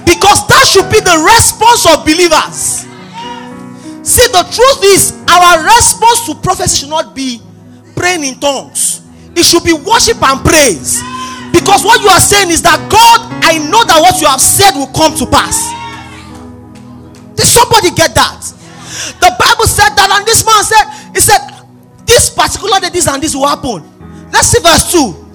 Because 0.04 0.42
that 0.48 0.64
should 0.66 0.90
be 0.90 1.00
the 1.00 1.16
response 1.22 1.84
of 1.86 2.04
believers. 2.04 2.75
See, 4.06 4.22
the 4.30 4.46
truth 4.46 4.80
is, 4.94 5.18
our 5.26 5.66
response 5.66 6.30
to 6.30 6.34
prophecy 6.38 6.86
should 6.86 6.94
not 6.94 7.10
be 7.10 7.42
praying 7.96 8.22
in 8.22 8.38
tongues, 8.38 9.02
it 9.34 9.42
should 9.42 9.64
be 9.64 9.74
worship 9.74 10.22
and 10.22 10.38
praise. 10.46 11.02
Because 11.50 11.82
what 11.82 12.00
you 12.00 12.08
are 12.08 12.22
saying 12.22 12.50
is 12.54 12.62
that 12.62 12.78
God, 12.86 13.18
I 13.42 13.58
know 13.58 13.82
that 13.82 13.98
what 13.98 14.20
you 14.22 14.28
have 14.28 14.40
said 14.40 14.78
will 14.78 14.92
come 14.94 15.18
to 15.18 15.26
pass. 15.26 15.66
Did 17.34 17.50
somebody 17.50 17.90
get 17.98 18.14
that? 18.14 18.46
The 19.18 19.34
Bible 19.34 19.66
said 19.66 19.90
that, 19.98 20.08
and 20.14 20.22
this 20.22 20.46
man 20.46 20.62
said, 20.62 20.86
He 21.10 21.18
said, 21.18 21.42
This 22.06 22.30
particular 22.30 22.78
day, 22.78 22.90
this 22.94 23.08
and 23.08 23.20
this 23.20 23.34
will 23.34 23.48
happen. 23.48 23.82
Let's 24.30 24.54
see 24.54 24.62
verse 24.62 24.92
2. 24.94 25.26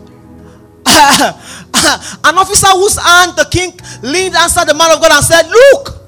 An 2.24 2.40
officer 2.40 2.72
whose 2.72 2.96
hand 2.96 3.36
the 3.36 3.48
king 3.52 3.76
leaned 4.02 4.36
answered 4.36 4.72
the 4.72 4.74
man 4.74 4.96
of 4.96 5.02
God 5.04 5.12
and 5.12 5.26
said, 5.26 5.44
Look, 5.50 6.01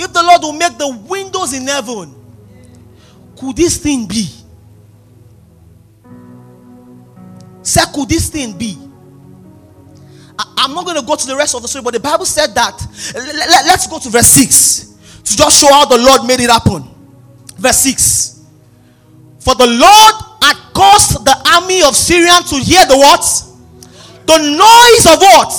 if 0.00 0.12
the 0.12 0.22
Lord 0.22 0.42
will 0.42 0.52
make 0.52 0.78
the 0.78 0.88
windows 1.08 1.52
in 1.52 1.66
heaven, 1.66 2.14
could 3.38 3.56
this 3.56 3.76
thing 3.76 4.06
be? 4.06 4.28
Say, 7.62 7.82
could 7.94 8.08
this 8.08 8.30
thing 8.30 8.56
be? 8.56 8.78
I, 10.38 10.64
am 10.64 10.74
not 10.74 10.86
going 10.86 10.98
to 10.98 11.06
go 11.06 11.16
to 11.16 11.26
the 11.26 11.36
rest 11.36 11.54
of 11.54 11.62
the 11.62 11.68
story, 11.68 11.82
but 11.82 11.92
the 11.92 12.00
Bible 12.00 12.24
said 12.24 12.54
that. 12.54 12.80
Let, 13.14 13.66
let's 13.66 13.86
go 13.86 13.98
to 13.98 14.08
verse 14.08 14.26
6 14.28 15.22
to 15.24 15.36
just 15.36 15.60
show 15.60 15.70
how 15.70 15.84
the 15.84 15.98
Lord 15.98 16.24
made 16.24 16.40
it 16.40 16.50
happen. 16.50 16.88
Verse 17.56 17.78
6. 17.78 18.40
For 19.40 19.54
the 19.54 19.66
Lord 19.66 20.14
had 20.42 20.56
caused 20.72 21.24
the 21.24 21.36
army 21.54 21.82
of 21.82 21.94
Syrian 21.94 22.42
to 22.44 22.56
hear 22.56 22.86
the 22.86 22.96
what? 22.96 23.20
The 24.26 24.38
noise 24.38 25.06
of 25.12 25.20
what? 25.20 25.52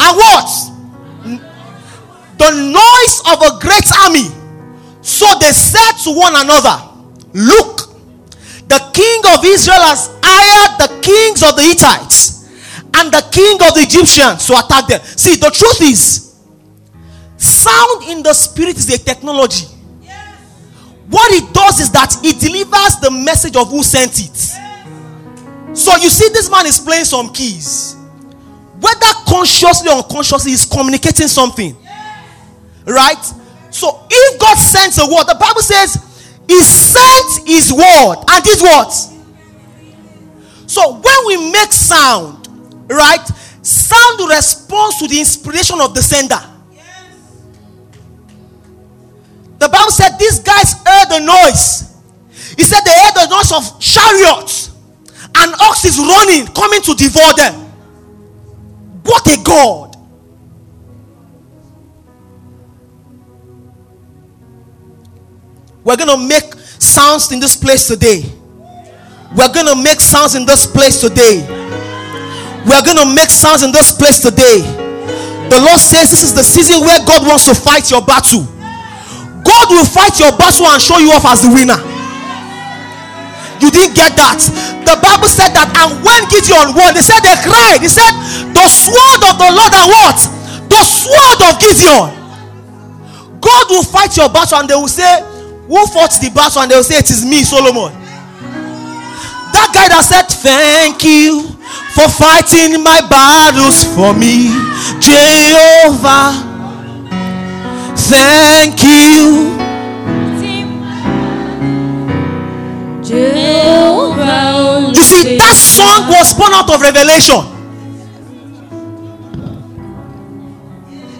And 0.00 0.16
what? 0.16 0.69
The 2.40 2.50
noise 2.72 3.16
of 3.28 3.36
a 3.44 3.60
great 3.60 3.84
army. 3.92 4.32
So 5.02 5.26
they 5.40 5.52
said 5.52 5.92
to 6.04 6.16
one 6.16 6.32
another, 6.36 6.72
Look, 7.34 7.92
the 8.66 8.80
king 8.96 9.20
of 9.36 9.44
Israel 9.44 9.84
has 9.84 10.08
hired 10.24 10.80
the 10.80 10.88
kings 11.04 11.42
of 11.42 11.54
the 11.56 11.62
Hittites 11.62 12.48
and 12.94 13.12
the 13.12 13.20
king 13.30 13.60
of 13.60 13.74
the 13.74 13.82
Egyptians 13.84 14.46
to 14.46 14.56
attack 14.56 14.88
them. 14.88 15.00
See, 15.02 15.36
the 15.36 15.50
truth 15.50 15.82
is, 15.82 16.40
sound 17.36 18.04
in 18.08 18.22
the 18.22 18.32
spirit 18.32 18.76
is 18.78 18.88
a 18.88 18.98
technology. 18.98 19.66
What 21.10 21.32
it 21.32 21.52
does 21.52 21.80
is 21.80 21.90
that 21.92 22.16
it 22.24 22.40
delivers 22.40 23.00
the 23.02 23.10
message 23.10 23.56
of 23.56 23.68
who 23.68 23.82
sent 23.82 24.18
it. 24.18 24.36
So 25.76 25.94
you 25.96 26.08
see, 26.08 26.28
this 26.32 26.50
man 26.50 26.64
is 26.64 26.78
playing 26.78 27.04
some 27.04 27.32
keys. 27.34 27.96
Whether 28.80 29.12
consciously 29.26 29.90
or 29.90 29.96
unconsciously, 29.96 30.52
he's 30.52 30.64
communicating 30.64 31.28
something. 31.28 31.76
Right? 32.90 33.24
So 33.70 34.04
if 34.10 34.40
God 34.40 34.58
sends 34.58 34.98
a 34.98 35.06
word, 35.06 35.24
the 35.24 35.36
Bible 35.38 35.62
says 35.62 35.94
he 36.48 36.60
sent 36.60 37.46
his 37.46 37.72
word 37.72 38.16
and 38.28 38.44
did 38.44 38.60
what? 38.60 38.90
So 40.66 40.94
when 40.94 41.26
we 41.26 41.52
make 41.52 41.72
sound, 41.72 42.48
right? 42.88 43.24
Sound 43.62 44.28
responds 44.28 44.98
to 44.98 45.06
the 45.06 45.20
inspiration 45.20 45.80
of 45.80 45.94
the 45.94 46.02
sender. 46.02 46.40
The 49.58 49.68
Bible 49.68 49.90
said 49.90 50.16
these 50.18 50.40
guys 50.40 50.72
heard 50.84 51.08
the 51.10 51.20
noise. 51.20 51.94
He 52.56 52.64
said 52.64 52.80
they 52.84 52.92
heard 52.92 53.14
the 53.14 53.28
noise 53.28 53.52
of 53.52 53.80
chariots 53.80 54.70
and 55.36 55.54
oxes 55.60 55.98
running, 55.98 56.46
coming 56.54 56.82
to 56.82 56.94
devour 56.94 57.34
them. 57.34 57.54
What 59.04 59.26
a 59.28 59.42
God! 59.44 59.89
We're 65.84 65.96
going 65.96 66.12
to 66.12 66.20
make 66.20 66.54
sounds 66.76 67.32
in 67.32 67.40
this 67.40 67.56
place 67.56 67.88
today. 67.88 68.24
We're 69.36 69.52
going 69.52 69.66
to 69.66 69.78
make 69.80 70.00
sounds 70.00 70.34
in 70.34 70.44
this 70.44 70.66
place 70.66 71.00
today. 71.00 71.40
We're 72.68 72.84
going 72.84 73.00
to 73.00 73.08
make 73.14 73.30
sounds 73.30 73.62
in 73.64 73.72
this 73.72 73.92
place 73.92 74.20
today. 74.20 74.60
The 75.48 75.58
Lord 75.58 75.80
says 75.80 76.10
this 76.10 76.22
is 76.22 76.34
the 76.34 76.44
season 76.44 76.84
where 76.84 77.00
God 77.06 77.26
wants 77.26 77.48
to 77.48 77.54
fight 77.56 77.90
your 77.90 78.04
battle. 78.04 78.44
God 79.40 79.66
will 79.72 79.88
fight 79.88 80.20
your 80.20 80.36
battle 80.36 80.68
and 80.68 80.80
show 80.82 80.98
you 80.98 81.10
off 81.16 81.24
as 81.24 81.42
the 81.42 81.50
winner. 81.50 81.80
You 83.64 83.72
didn't 83.72 83.96
get 83.96 84.16
that. 84.16 84.40
The 84.84 84.96
Bible 85.00 85.28
said 85.28 85.52
that, 85.52 85.68
and 85.68 86.00
when 86.04 86.24
Gideon 86.32 86.72
won, 86.76 86.96
they 86.96 87.04
said 87.04 87.20
they 87.20 87.36
cried. 87.44 87.80
He 87.80 87.92
said, 87.92 88.08
The 88.52 88.66
sword 88.68 89.20
of 89.28 89.36
the 89.36 89.50
Lord 89.52 89.72
and 89.72 89.88
what? 89.88 90.18
The 90.68 90.82
sword 90.84 91.40
of 91.44 91.52
Gideon. 91.60 92.08
God 93.40 93.64
will 93.68 93.84
fight 93.84 94.16
your 94.16 94.28
battle, 94.28 94.64
and 94.64 94.68
they 94.68 94.76
will 94.76 94.88
say, 94.88 95.29
who 95.70 95.86
fought 95.86 96.10
the 96.20 96.30
battle? 96.34 96.62
And 96.62 96.70
they'll 96.70 96.82
say 96.82 96.98
it 96.98 97.10
is 97.10 97.24
me 97.24 97.44
solomon. 97.46 97.94
That 99.54 99.70
guy 99.70 99.86
that 99.86 100.02
said 100.02 100.26
thank 100.26 101.06
you 101.06 101.46
for 101.94 102.10
fighting 102.10 102.82
my 102.82 102.98
battles 103.06 103.86
for 103.94 104.10
me 104.10 104.50
jehovah. 104.98 106.34
Thank 108.10 108.82
you. 108.82 109.54
Jehovah 113.06 114.90
you 114.90 115.02
see 115.06 115.38
that 115.38 115.54
song 115.54 116.10
was 116.10 116.34
born 116.34 116.50
out 116.52 116.66
of 116.66 116.82
revelation. 116.82 117.46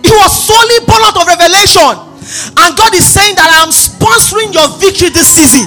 It 0.02 0.10
was 0.10 0.30
solely 0.34 0.82
born 0.86 1.02
out 1.06 1.14
of 1.22 1.26
revelation 1.28 2.09
and 2.56 2.70
God 2.76 2.92
is 2.94 3.06
saying 3.06 3.34
that 3.36 3.48
I 3.48 3.64
am 3.64 3.72
sponsoring 3.72 4.52
your 4.52 4.68
victory 4.78 5.10
this 5.10 5.28
season. 5.28 5.66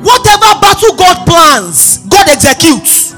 Whatever 0.00 0.60
battle 0.60 0.96
God 0.96 1.24
plans, 1.24 1.98
God 2.08 2.28
executes. 2.28 3.14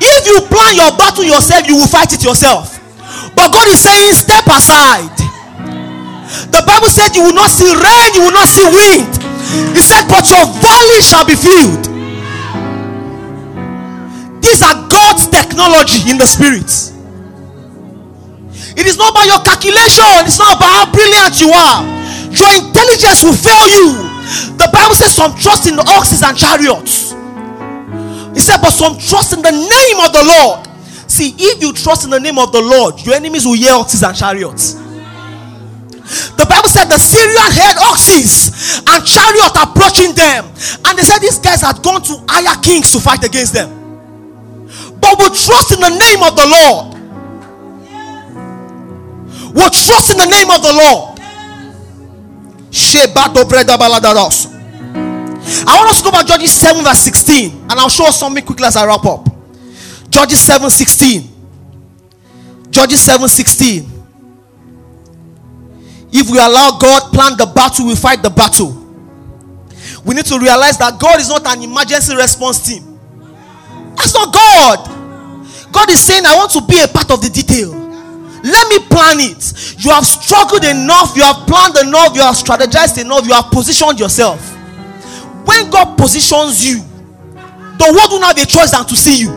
If 0.00 0.22
you 0.26 0.40
plan 0.48 0.76
your 0.76 0.96
battle 0.96 1.24
yourself, 1.24 1.68
you 1.68 1.76
will 1.76 1.88
fight 1.88 2.12
it 2.12 2.24
yourself. 2.24 2.80
But 3.34 3.52
God 3.52 3.68
is 3.68 3.80
saying, 3.80 4.14
step 4.14 4.46
aside. 4.48 5.12
The 6.50 6.62
Bible 6.66 6.88
said, 6.88 7.14
You 7.14 7.24
will 7.24 7.34
not 7.34 7.50
see 7.50 7.68
rain, 7.68 8.14
you 8.14 8.22
will 8.22 8.32
not 8.32 8.48
see 8.48 8.64
wind. 8.64 9.10
He 9.74 9.82
said, 9.82 10.06
But 10.06 10.30
your 10.30 10.46
valley 10.62 11.02
shall 11.02 11.26
be 11.26 11.34
filled. 11.34 11.90
These 14.42 14.62
are 14.62 14.88
God's 14.88 15.26
technology 15.28 16.08
in 16.10 16.18
the 16.18 16.26
spirit. 16.26 16.89
It 18.76 18.86
is 18.86 18.96
not 18.96 19.10
about 19.10 19.26
your 19.26 19.42
calculation, 19.42 20.06
it's 20.26 20.38
not 20.38 20.56
about 20.56 20.70
how 20.70 20.86
brilliant 20.92 21.40
you 21.40 21.50
are. 21.50 21.82
Your 22.30 22.52
intelligence 22.62 23.24
will 23.26 23.34
fail 23.34 23.66
you. 23.66 24.06
The 24.56 24.70
Bible 24.72 24.94
says 24.94 25.14
some 25.14 25.34
trust 25.34 25.66
in 25.66 25.74
the 25.74 25.84
oxes 25.90 26.22
and 26.22 26.36
chariots. 26.36 27.12
He 28.34 28.40
said, 28.40 28.62
but 28.62 28.70
some 28.70 28.94
trust 28.96 29.34
in 29.34 29.42
the 29.42 29.50
name 29.50 29.98
of 30.06 30.12
the 30.14 30.22
Lord. 30.22 30.66
See, 31.10 31.34
if 31.36 31.60
you 31.60 31.72
trust 31.72 32.04
in 32.04 32.10
the 32.10 32.20
name 32.20 32.38
of 32.38 32.52
the 32.52 32.62
Lord, 32.62 33.00
your 33.04 33.16
enemies 33.16 33.44
will 33.44 33.58
hear 33.58 33.72
oxes 33.74 34.04
and 34.04 34.16
chariots. 34.16 34.74
The 36.38 36.46
Bible 36.46 36.68
said 36.68 36.86
the 36.86 36.98
Syrian 36.98 37.50
heard 37.50 37.78
oxes 37.90 38.82
and 38.86 38.98
chariot 39.06 39.54
approaching 39.58 40.14
them, 40.14 40.46
and 40.86 40.98
they 40.98 41.02
said 41.02 41.18
these 41.18 41.38
guys 41.38 41.62
had 41.62 41.82
gone 41.82 42.02
to 42.02 42.18
hire 42.26 42.54
kings 42.62 42.90
to 42.92 43.00
fight 43.00 43.22
against 43.22 43.52
them. 43.52 43.70
But 44.98 45.18
we 45.18 45.26
trust 45.34 45.74
in 45.74 45.80
the 45.80 45.90
name 45.90 46.22
of 46.22 46.34
the 46.34 46.46
Lord. 46.46 46.89
We 49.54 49.62
trust 49.70 50.10
in 50.10 50.16
the 50.18 50.26
name 50.26 50.50
of 50.50 50.62
the 50.62 50.72
Lord. 50.72 51.20
I 55.66 55.76
want 55.76 55.90
us 55.90 55.98
to 55.98 56.04
go 56.04 56.10
back 56.12 56.26
to 56.26 56.32
Judges 56.32 56.52
7 56.52 56.84
verse 56.84 57.00
16 57.00 57.62
and 57.62 57.72
I'll 57.72 57.88
show 57.88 58.06
us 58.06 58.18
something 58.18 58.44
quickly 58.44 58.66
as 58.66 58.76
I 58.76 58.86
wrap 58.86 59.04
up. 59.04 59.28
Judges 60.08 60.40
7 60.40 60.70
16. 60.70 61.28
Judges 62.70 63.00
7 63.00 63.28
16. 63.28 64.00
If 66.12 66.30
we 66.30 66.38
allow 66.38 66.78
God 66.78 67.12
plan 67.12 67.36
the 67.36 67.46
battle, 67.46 67.86
we 67.86 67.94
fight 67.96 68.22
the 68.22 68.30
battle. 68.30 68.76
We 70.04 70.14
need 70.14 70.26
to 70.26 70.38
realize 70.38 70.78
that 70.78 70.98
God 71.00 71.20
is 71.20 71.28
not 71.28 71.46
an 71.46 71.62
emergency 71.62 72.14
response 72.16 72.66
team. 72.66 72.98
That's 73.96 74.14
not 74.14 74.32
God. 74.32 75.72
God 75.72 75.90
is 75.90 76.00
saying, 76.00 76.24
I 76.26 76.36
want 76.36 76.50
to 76.52 76.62
be 76.66 76.80
a 76.82 76.88
part 76.88 77.10
of 77.10 77.22
the 77.22 77.30
detail. 77.30 77.79
Let 78.42 78.68
me 78.68 78.78
plan 78.88 79.20
it. 79.20 79.40
You 79.84 79.90
have 79.90 80.06
struggled 80.06 80.64
enough, 80.64 81.16
you 81.16 81.22
have 81.22 81.46
planned 81.46 81.76
enough, 81.78 82.14
you 82.14 82.22
have 82.22 82.36
strategized 82.36 83.00
enough, 83.00 83.26
you 83.26 83.32
have 83.32 83.50
positioned 83.50 84.00
yourself. 84.00 84.40
When 85.46 85.70
God 85.70 85.96
positions 85.96 86.64
you, 86.64 86.80
the 87.80 87.92
world 87.96 88.10
will 88.12 88.20
not 88.20 88.36
have 88.36 88.46
a 88.46 88.50
choice 88.50 88.70
than 88.72 88.84
to 88.86 88.96
see 88.96 89.20
you. 89.22 89.30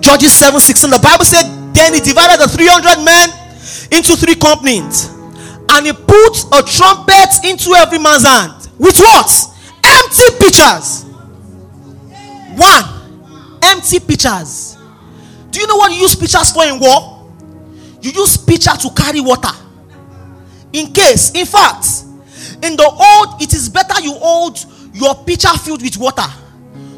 Judges 0.00 0.32
7 0.32 0.60
16. 0.60 0.90
The 0.90 0.98
Bible 0.98 1.24
said, 1.24 1.44
Then 1.74 1.94
he 1.94 2.00
divided 2.00 2.40
the 2.40 2.48
300 2.48 3.04
men 3.04 3.28
into 3.90 4.16
three 4.16 4.34
companies, 4.34 5.08
and 5.70 5.86
he 5.86 5.92
put 5.92 6.34
a 6.52 6.62
trumpet 6.62 7.44
into 7.44 7.74
every 7.74 7.98
man's 7.98 8.24
hand. 8.26 8.68
With 8.78 8.98
what? 8.98 9.30
Empty 9.84 10.22
pitchers. 10.38 11.03
One, 12.56 13.60
empty 13.62 14.00
pitchers. 14.00 14.76
Do 15.50 15.60
you 15.60 15.66
know 15.66 15.76
what 15.76 15.92
you 15.92 15.98
use 15.98 16.14
pitchers 16.14 16.50
for 16.52 16.64
in 16.64 16.78
war? 16.78 17.32
You 18.00 18.10
use 18.10 18.36
pitcher 18.36 18.72
to 18.76 18.90
carry 18.90 19.20
water. 19.20 19.52
In 20.72 20.92
case, 20.92 21.30
in 21.30 21.46
fact, 21.46 21.86
in 22.62 22.76
the 22.76 22.84
old, 22.84 23.40
it 23.40 23.54
is 23.54 23.68
better 23.68 24.00
you 24.00 24.12
hold 24.14 24.58
your 24.92 25.14
pitcher 25.24 25.48
filled 25.58 25.82
with 25.82 25.96
water 25.96 26.26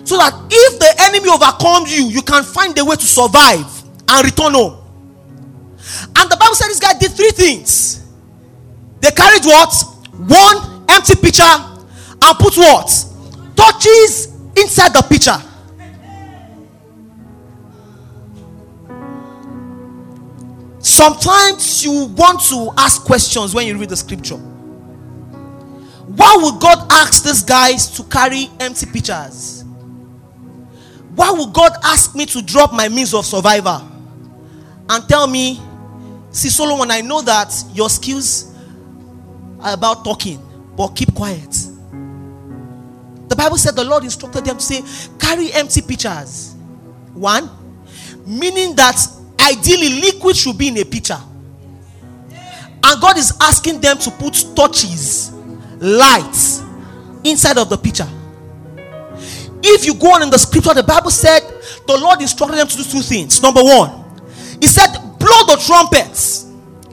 so 0.04 0.16
that 0.16 0.32
if 0.50 0.78
the 0.78 0.94
enemy 1.02 1.28
overcomes 1.28 1.96
you, 1.96 2.06
you 2.06 2.22
can 2.22 2.44
find 2.44 2.78
a 2.78 2.84
way 2.84 2.96
to 2.96 3.06
survive 3.06 3.66
and 4.08 4.24
return 4.24 4.54
home. 4.54 4.82
And 6.16 6.30
the 6.30 6.36
Bible 6.36 6.54
said 6.54 6.68
this 6.68 6.80
guy 6.80 6.96
did 6.98 7.12
three 7.12 7.30
things. 7.30 8.04
They 9.00 9.10
carried 9.10 9.44
what? 9.44 9.74
One 10.26 10.84
empty 10.88 11.16
pitcher 11.16 11.42
and 11.42 12.38
put 12.38 12.56
what? 12.56 12.86
Torches 13.56 14.26
inside 14.56 14.92
the 14.94 15.04
pitcher. 15.08 15.36
Sometimes 20.86 21.84
you 21.84 22.04
want 22.16 22.40
to 22.42 22.70
ask 22.78 23.02
questions 23.02 23.52
when 23.52 23.66
you 23.66 23.76
read 23.76 23.88
the 23.88 23.96
scripture. 23.96 24.36
Why 24.36 26.38
would 26.40 26.60
God 26.60 26.86
ask 26.92 27.24
these 27.24 27.42
guys 27.42 27.90
to 27.96 28.04
carry 28.04 28.48
empty 28.60 28.86
pitchers? 28.86 29.64
Why 31.16 31.32
would 31.32 31.52
God 31.52 31.72
ask 31.82 32.14
me 32.14 32.24
to 32.26 32.40
drop 32.40 32.72
my 32.72 32.88
means 32.88 33.14
of 33.14 33.26
survival 33.26 33.82
and 34.88 35.08
tell 35.08 35.26
me, 35.26 35.60
see, 36.30 36.50
Solomon, 36.50 36.92
I 36.92 37.00
know 37.00 37.20
that 37.20 37.52
your 37.74 37.90
skills 37.90 38.54
are 39.58 39.74
about 39.74 40.04
talking, 40.04 40.40
but 40.76 40.90
keep 40.90 41.12
quiet. 41.16 41.50
The 43.28 43.34
Bible 43.36 43.58
said 43.58 43.74
the 43.74 43.82
Lord 43.82 44.04
instructed 44.04 44.44
them 44.44 44.58
to 44.58 44.62
say, 44.62 44.82
carry 45.18 45.52
empty 45.52 45.82
pitchers. 45.82 46.54
One, 47.12 47.50
meaning 48.24 48.76
that 48.76 49.04
ideally 49.50 50.00
liquid 50.00 50.36
should 50.36 50.58
be 50.58 50.68
in 50.68 50.78
a 50.78 50.84
pitcher. 50.84 51.18
And 52.84 53.00
God 53.00 53.18
is 53.18 53.36
asking 53.40 53.80
them 53.80 53.98
to 53.98 54.10
put 54.12 54.44
torches, 54.54 55.32
lights 55.78 56.62
inside 57.24 57.58
of 57.58 57.68
the 57.68 57.76
pitcher. 57.76 58.06
If 59.62 59.84
you 59.84 59.94
go 59.94 60.14
on 60.14 60.22
in 60.22 60.30
the 60.30 60.38
scripture, 60.38 60.74
the 60.74 60.82
Bible 60.82 61.10
said 61.10 61.40
the 61.86 61.96
Lord 61.98 62.20
instructed 62.20 62.58
them 62.58 62.68
to 62.68 62.76
do 62.76 62.84
two 62.84 63.00
things. 63.00 63.42
Number 63.42 63.62
one, 63.62 64.04
He 64.60 64.66
said, 64.66 64.92
blow 65.18 65.44
the 65.46 65.60
trumpets. 65.66 66.46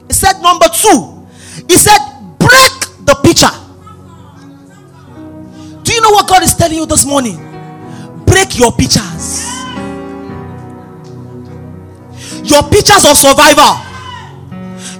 He 0.08 0.12
said, 0.12 0.40
number 0.40 0.66
two, 0.68 1.26
He 1.68 1.76
said, 1.76 1.98
break 2.38 3.06
the 3.06 3.14
pitcher. 3.22 3.50
Do 5.84 5.92
you 5.92 6.00
know 6.00 6.10
what 6.10 6.26
God 6.28 6.42
is 6.42 6.54
telling 6.54 6.78
you 6.78 6.86
this 6.86 7.04
morning? 7.04 7.36
Break 8.24 8.58
your 8.58 8.72
pitchers. 8.72 9.53
Your 12.44 12.62
pitchers 12.68 13.04
of 13.08 13.16
survival. 13.16 13.80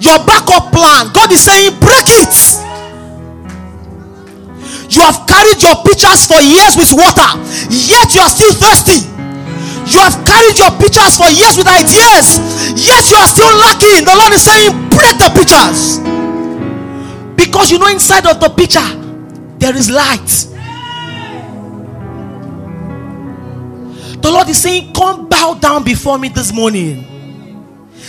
Your 0.00 0.18
backup 0.24 0.72
plan. 0.72 1.12
God 1.12 1.30
is 1.30 1.44
saying, 1.44 1.78
break 1.78 2.08
it. 2.08 2.34
You 4.90 5.02
have 5.02 5.26
carried 5.26 5.60
your 5.62 5.76
pitchers 5.84 6.26
for 6.26 6.40
years 6.40 6.76
with 6.76 6.92
water, 6.92 7.30
yet 7.68 8.14
you 8.14 8.20
are 8.20 8.30
still 8.30 8.52
thirsty. 8.54 9.04
You 9.90 9.98
have 10.00 10.24
carried 10.24 10.56
your 10.56 10.70
pitchers 10.78 11.16
for 11.16 11.28
years 11.28 11.56
with 11.56 11.66
ideas, 11.66 12.38
yet 12.78 13.10
you 13.10 13.16
are 13.16 13.26
still 13.26 13.52
lacking. 13.58 14.04
The 14.04 14.14
Lord 14.16 14.32
is 14.32 14.42
saying, 14.42 14.72
break 14.90 15.18
the 15.18 15.30
pitchers. 15.34 15.98
Because 17.36 17.70
you 17.70 17.78
know, 17.78 17.88
inside 17.88 18.26
of 18.26 18.40
the 18.40 18.48
pitcher, 18.48 18.86
there 19.58 19.76
is 19.76 19.90
light. 19.90 20.50
The 24.22 24.30
Lord 24.30 24.48
is 24.48 24.62
saying, 24.62 24.92
Come 24.94 25.28
bow 25.28 25.54
down 25.54 25.84
before 25.84 26.18
me 26.18 26.28
this 26.28 26.52
morning. 26.52 27.13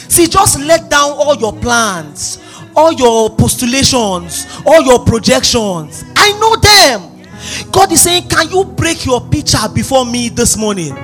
See, 0.07 0.27
just 0.27 0.59
let 0.59 0.89
down 0.89 1.11
all 1.11 1.35
your 1.35 1.53
plans, 1.53 2.39
all 2.75 2.93
your 2.93 3.29
postulations, 3.35 4.45
all 4.65 4.81
your 4.81 4.99
projections. 5.05 6.03
I 6.15 6.31
know 6.39 6.55
them. 6.57 7.71
God 7.71 7.91
is 7.91 8.01
saying, 8.01 8.27
Can 8.29 8.49
you 8.49 8.65
break 8.65 9.05
your 9.05 9.21
pitcher 9.21 9.67
before 9.73 10.05
me 10.05 10.29
this 10.29 10.57
morning? 10.57 10.95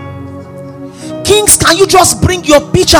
Kings, 1.23 1.57
can 1.57 1.77
you 1.77 1.87
just 1.87 2.21
bring 2.21 2.43
your 2.43 2.61
pitcher 2.71 2.97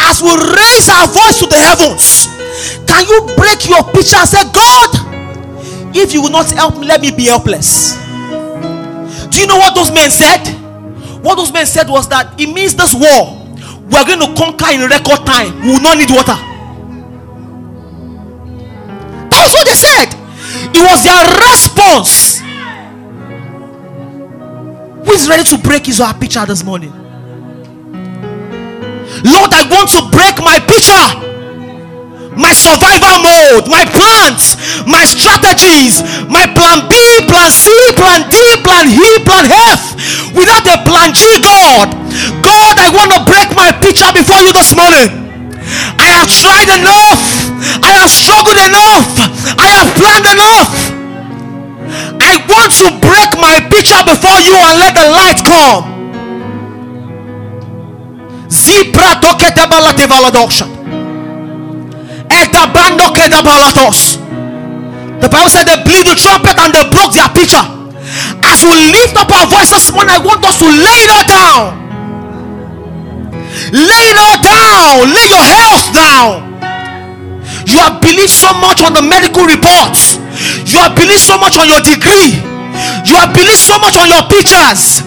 as 0.00 0.22
we 0.22 0.30
raise 0.30 0.88
our 0.88 1.06
voice 1.08 1.38
to 1.40 1.46
the 1.46 1.56
heavens? 1.56 2.26
Can 2.86 3.06
you 3.08 3.34
break 3.36 3.68
your 3.68 3.82
pitcher 3.92 4.16
and 4.16 4.28
say, 4.28 4.44
God, 4.52 4.90
if 5.96 6.12
you 6.12 6.22
will 6.22 6.30
not 6.30 6.50
help 6.50 6.78
me, 6.78 6.86
let 6.86 7.00
me 7.00 7.10
be 7.10 7.24
helpless? 7.24 7.94
Do 9.30 9.40
you 9.40 9.46
know 9.46 9.56
what 9.56 9.74
those 9.74 9.90
men 9.90 10.10
said? 10.10 10.46
What 11.22 11.36
those 11.36 11.52
men 11.52 11.66
said 11.66 11.88
was 11.88 12.08
that 12.10 12.38
it 12.40 12.52
means 12.52 12.74
this 12.76 12.94
war 12.94 13.43
we 13.90 13.96
are 13.96 14.06
going 14.06 14.20
to 14.20 14.34
conquer 14.34 14.72
in 14.72 14.80
record 14.88 15.26
time. 15.26 15.60
We 15.60 15.72
will 15.72 15.80
not 15.80 15.98
need 15.98 16.10
water. 16.10 16.36
That 19.30 19.40
was 19.44 19.52
what 19.52 19.66
they 19.66 19.74
said. 19.74 20.14
It 20.72 20.82
was 20.82 21.04
their 21.04 21.24
response. 21.50 22.40
Who 25.06 25.12
is 25.12 25.28
ready 25.28 25.44
to 25.44 25.58
break 25.58 25.86
his 25.86 26.00
or 26.00 26.06
her 26.06 26.14
pitcher 26.18 26.46
this 26.46 26.64
morning? 26.64 26.92
Lord, 29.22 29.52
I 29.52 29.66
want 29.70 29.90
to 29.90 30.02
break 30.10 30.38
my 30.42 30.58
pitcher 30.60 31.33
my 32.36 32.52
survival 32.52 33.22
mode, 33.22 33.70
my 33.70 33.86
plans, 33.86 34.58
my 34.86 35.06
strategies, 35.06 36.02
my 36.26 36.46
plan 36.50 36.86
B, 36.90 36.94
plan 37.30 37.50
C, 37.50 37.70
plan 37.94 38.26
D, 38.30 38.36
plan 38.62 38.90
E, 38.90 39.08
plan 39.22 39.46
F, 39.46 39.82
without 40.34 40.66
a 40.66 40.82
plan 40.82 41.14
G, 41.14 41.38
God. 41.40 41.94
God, 42.42 42.74
I 42.78 42.90
want 42.90 43.14
to 43.14 43.20
break 43.26 43.54
my 43.54 43.70
pitcher 43.70 44.10
before 44.10 44.42
you 44.42 44.52
this 44.52 44.74
morning. 44.74 45.24
I 45.98 46.10
have 46.10 46.28
tried 46.28 46.70
enough, 46.74 47.22
I 47.82 47.90
have 48.02 48.10
struggled 48.10 48.58
enough, 48.58 49.06
I 49.58 49.66
have 49.70 49.88
planned 49.96 50.26
enough. 50.26 50.70
I 52.20 52.42
want 52.48 52.72
to 52.82 52.88
break 53.00 53.30
my 53.38 53.60
pitcher 53.70 54.00
before 54.04 54.40
you 54.40 54.54
and 54.54 54.78
let 54.78 54.94
the 54.94 55.06
light 55.08 55.40
come. 55.44 55.94
Zipra 58.48 59.20
tokete 59.20 59.68
balate. 59.68 60.73
The 65.24 65.30
Bible 65.32 65.48
said 65.48 65.64
they 65.64 65.80
blew 65.80 66.04
the 66.04 66.12
trumpet 66.18 66.58
and 66.60 66.68
they 66.74 66.84
broke 66.92 67.16
their 67.16 67.28
pitcher. 67.32 67.64
As 68.44 68.60
we 68.60 68.76
lift 68.92 69.16
up 69.16 69.32
our 69.32 69.48
voices 69.48 69.88
morning, 69.88 70.12
I 70.12 70.20
want 70.20 70.44
us 70.44 70.58
to 70.60 70.68
lay 70.68 71.00
it 71.00 71.10
all 71.10 71.24
down. 71.24 71.80
Lay 73.72 74.04
it 74.12 74.18
all 74.20 74.36
down. 74.42 75.08
Lay 75.08 75.26
your 75.32 75.46
health 75.48 75.88
down. 75.96 76.52
You 77.64 77.80
have 77.80 78.02
believed 78.04 78.36
so 78.36 78.52
much 78.60 78.84
on 78.84 78.92
the 78.92 79.00
medical 79.00 79.48
reports. 79.48 80.20
You 80.68 80.78
have 80.84 80.92
believed 80.92 81.24
so 81.24 81.38
much 81.38 81.56
on 81.56 81.68
your 81.72 81.80
degree. 81.80 82.44
You 83.08 83.16
have 83.16 83.32
believed 83.32 83.64
so 83.64 83.78
much 83.78 83.96
on 83.96 84.10
your 84.12 84.28
pictures. 84.28 85.00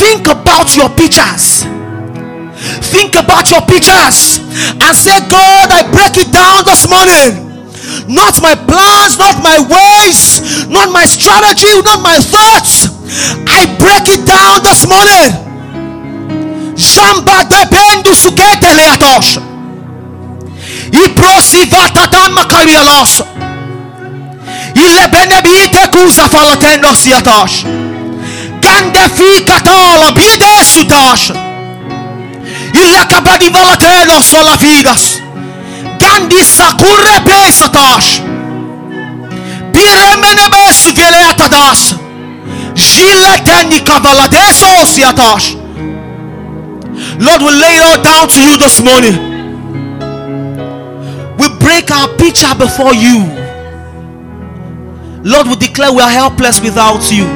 Think 0.00 0.26
about 0.26 0.74
your 0.74 0.90
pictures. 0.90 1.62
Think 2.90 3.14
about 3.14 3.50
your 3.50 3.62
pictures 3.62 4.38
and 4.80 4.94
say, 4.96 5.18
God, 5.28 5.70
I 5.70 5.82
break 5.90 6.16
it 6.16 6.32
down 6.32 6.64
this 6.64 6.88
morning. 6.88 7.44
Not 8.08 8.40
my 8.40 8.54
plans, 8.54 9.18
not 9.18 9.42
my 9.42 9.60
ways, 9.60 10.68
not 10.68 10.90
my 10.92 11.04
strategy, 11.06 11.72
not 11.84 12.00
my 12.02 12.18
thoughts. 12.18 12.88
I 13.46 13.64
break 13.78 14.08
it 14.08 14.26
down 14.26 14.62
this 14.62 14.86
morning. 14.86 15.32
Jamba 16.76 17.44
de 17.48 17.64
bendu 17.70 18.14
sugete 18.14 18.74
leatosh. 18.74 19.38
Iprosivata 20.92 22.08
tamma 22.08 22.44
karialos. 22.44 23.22
Ile 24.74 25.08
benebite 25.08 25.88
bide. 30.14 31.43
Ile 33.14 33.22
kabadi 33.22 33.48
valatelo 33.50 34.22
sola 34.22 34.56
vidas. 34.56 35.20
Gandi 35.98 36.44
sakure 36.44 37.20
pesatash. 37.24 38.20
Biremene 39.72 40.48
besu 40.50 40.92
veleatadas. 40.92 41.94
Gile 42.74 43.38
teni 43.44 43.80
kavaladeso 43.84 44.86
siatash. 44.86 45.56
Lord, 47.18 47.42
we 47.42 47.50
lay 47.52 47.76
it 47.76 47.82
all 47.82 48.02
down 48.02 48.28
to 48.28 48.40
you 48.40 48.56
this 48.58 48.80
morning. 48.80 49.16
We 51.38 51.48
break 51.60 51.90
our 51.90 52.08
picture 52.16 52.54
before 52.58 52.94
you. 52.94 53.24
Lord, 55.22 55.46
we 55.46 55.56
declare 55.56 55.92
we 55.92 56.00
are 56.00 56.10
helpless 56.10 56.60
without 56.60 57.10
you. 57.12 57.26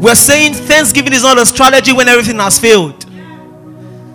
We're 0.00 0.14
saying 0.14 0.54
Thanksgiving 0.54 1.12
is 1.12 1.22
not 1.22 1.38
a 1.38 1.44
strategy 1.44 1.92
when 1.92 2.08
everything 2.08 2.38
has 2.38 2.58
failed. 2.58 3.04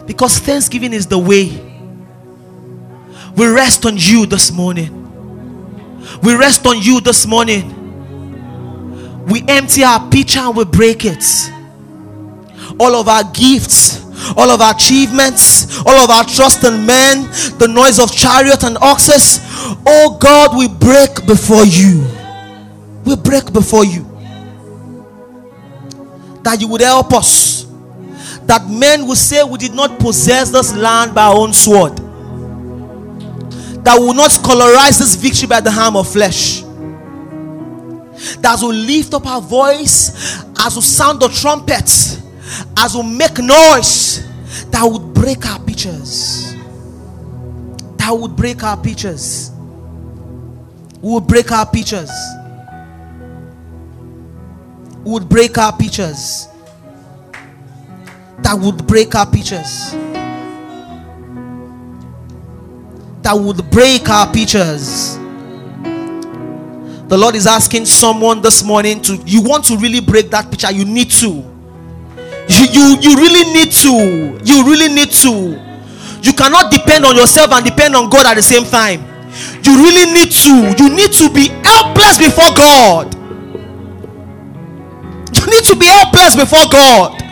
Because 0.06 0.38
Thanksgiving 0.40 0.94
is 0.94 1.08
the 1.08 1.18
way. 1.18 1.62
We 3.36 3.48
rest 3.48 3.86
on 3.86 3.96
you 3.98 4.26
this 4.26 4.52
morning. 4.52 5.02
We 6.22 6.36
rest 6.36 6.66
on 6.66 6.82
you 6.82 7.02
this 7.02 7.26
morning. 7.26 7.84
We 9.26 9.44
empty 9.48 9.84
our 9.84 10.10
pitcher 10.10 10.40
and 10.40 10.56
we 10.56 10.66
break 10.66 11.04
it. 11.04 11.26
All 12.80 12.96
of 12.96 13.08
our 13.08 13.24
gifts, 13.34 14.04
all 14.38 14.50
of 14.50 14.62
our 14.62 14.74
achievements, 14.74 15.80
all 15.80 15.96
of 15.96 16.10
our 16.10 16.24
trust 16.24 16.64
in 16.64 16.86
men, 16.86 17.24
the 17.58 17.68
noise 17.68 18.00
of 18.00 18.12
chariot 18.12 18.64
and 18.64 18.78
oxes. 18.78 19.40
Oh 19.86 20.18
God, 20.20 20.58
we 20.58 20.68
break 20.68 21.26
before 21.26 21.66
you. 21.66 22.06
We 23.04 23.16
break 23.16 23.52
before 23.52 23.86
you. 23.86 24.04
That 26.44 26.58
you 26.62 26.68
would 26.68 26.82
help 26.82 27.14
us. 27.14 27.65
That 28.46 28.70
men 28.70 29.08
will 29.08 29.16
say 29.16 29.44
we 29.44 29.58
did 29.58 29.74
not 29.74 30.00
possess 30.00 30.52
this 30.52 30.76
land 30.76 31.16
by 31.16 31.24
our 31.24 31.36
own 31.36 31.54
sword. 31.54 31.98
That 33.84 33.98
will 34.00 34.14
not 34.14 34.32
colorize 34.32 35.00
this 35.00 35.16
victory 35.16 35.48
by 35.48 35.62
the 35.62 35.72
hand 35.72 35.96
of 35.96 36.08
flesh. 36.12 36.62
That 38.42 38.58
will 38.62 38.74
lift 38.74 39.14
up 39.14 39.26
our 39.28 39.42
voice, 39.42 40.40
as 40.60 40.76
we 40.76 40.82
sound 40.82 41.20
the 41.20 41.28
trumpets, 41.30 42.22
as 42.78 42.96
we 42.96 43.04
make 43.04 43.38
noise, 43.40 44.26
that 44.72 44.84
would 44.84 45.14
break 45.14 45.46
our 45.46 45.60
pictures. 45.60 46.54
That 47.98 48.12
would 48.12 48.36
break 48.36 48.64
our 48.64 48.78
pictures. 48.78 49.52
We 51.02 51.14
would 51.14 51.28
break 51.28 51.52
our 51.52 51.66
pictures. 51.66 52.12
We 55.04 55.12
would 55.12 55.28
break 55.30 55.58
our 55.58 55.76
pictures. 55.76 56.48
That 58.40 58.60
would 58.60 58.86
break 58.86 59.16
our 59.16 59.26
pictures. 59.30 59.92
That 63.22 63.34
would 63.34 63.70
break 63.72 64.08
our 64.10 64.32
pictures. 64.32 65.18
The 67.08 67.18
Lord 67.18 67.36
is 67.36 67.48
asking 67.48 67.86
someone 67.86 68.42
this 68.42 68.64
morning 68.64 69.02
to 69.02 69.16
you 69.26 69.42
want 69.42 69.66
to 69.66 69.78
really 69.78 70.00
break 70.00 70.30
that 70.32 70.50
picture, 70.50 70.72
you 70.72 70.86
need 70.86 71.12
to. 71.12 71.28
You, 72.48 72.66
you, 72.72 72.98
you 73.02 73.16
really 73.16 73.54
need 73.54 73.72
to. 73.72 74.40
You 74.44 74.66
really 74.66 74.94
need 74.94 75.12
to. 75.12 75.62
You 76.22 76.34
cannot 76.34 76.72
depend 76.72 77.06
on 77.06 77.16
yourself 77.16 77.52
and 77.52 77.66
depend 77.66 77.96
on 77.96 78.10
God 78.10 78.26
at 78.26 78.36
the 78.36 78.42
same 78.42 78.64
time. 78.64 79.02
You 79.64 79.78
really 79.78 80.12
need 80.14 80.32
to. 80.32 80.84
You 80.84 80.96
need 80.96 81.14
to 81.14 81.30
be 81.34 81.50
helpless 81.64 82.18
before 82.18 82.54
God. 82.56 83.14
You 85.34 85.46
need 85.46 85.64
to 85.66 85.76
be 85.76 85.86
helpless 85.86 86.36
before 86.36 86.70
God. 86.72 87.25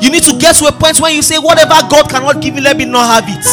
You 0.00 0.10
need 0.10 0.22
to 0.24 0.36
get 0.38 0.54
to 0.56 0.66
a 0.66 0.72
point 0.72 1.00
where 1.00 1.10
you 1.12 1.22
say, 1.22 1.38
Whatever 1.38 1.74
God 1.90 2.08
cannot 2.08 2.40
give 2.40 2.54
me, 2.54 2.60
let 2.60 2.76
me 2.76 2.84
not 2.84 3.06
have 3.10 3.26
it. 3.26 3.44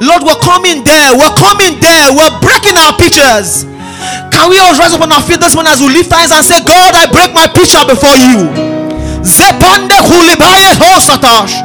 Lord, 0.00 0.22
we're 0.24 0.40
coming 0.44 0.84
there. 0.84 1.16
We're 1.16 1.36
coming 1.36 1.80
there. 1.80 2.12
We're 2.12 2.32
breaking 2.40 2.76
our 2.76 2.92
pictures. 2.96 3.64
Can 4.32 4.50
we 4.52 4.58
all 4.60 4.76
rise 4.76 4.92
up 4.92 5.00
on 5.00 5.12
our 5.12 5.22
feet 5.24 5.40
this 5.40 5.54
morning 5.54 5.72
as 5.72 5.80
we 5.80 5.88
lift 5.88 6.12
our 6.12 6.20
hands 6.20 6.32
and 6.32 6.44
say, 6.44 6.60
God, 6.64 6.92
I 6.94 7.08
break 7.08 7.32
my 7.32 7.48
picture 7.48 7.80
before 7.88 8.16
you. 8.16 8.52
Zepande 9.24 9.96
kulibaye 10.04 10.76
hosatash. 10.76 11.56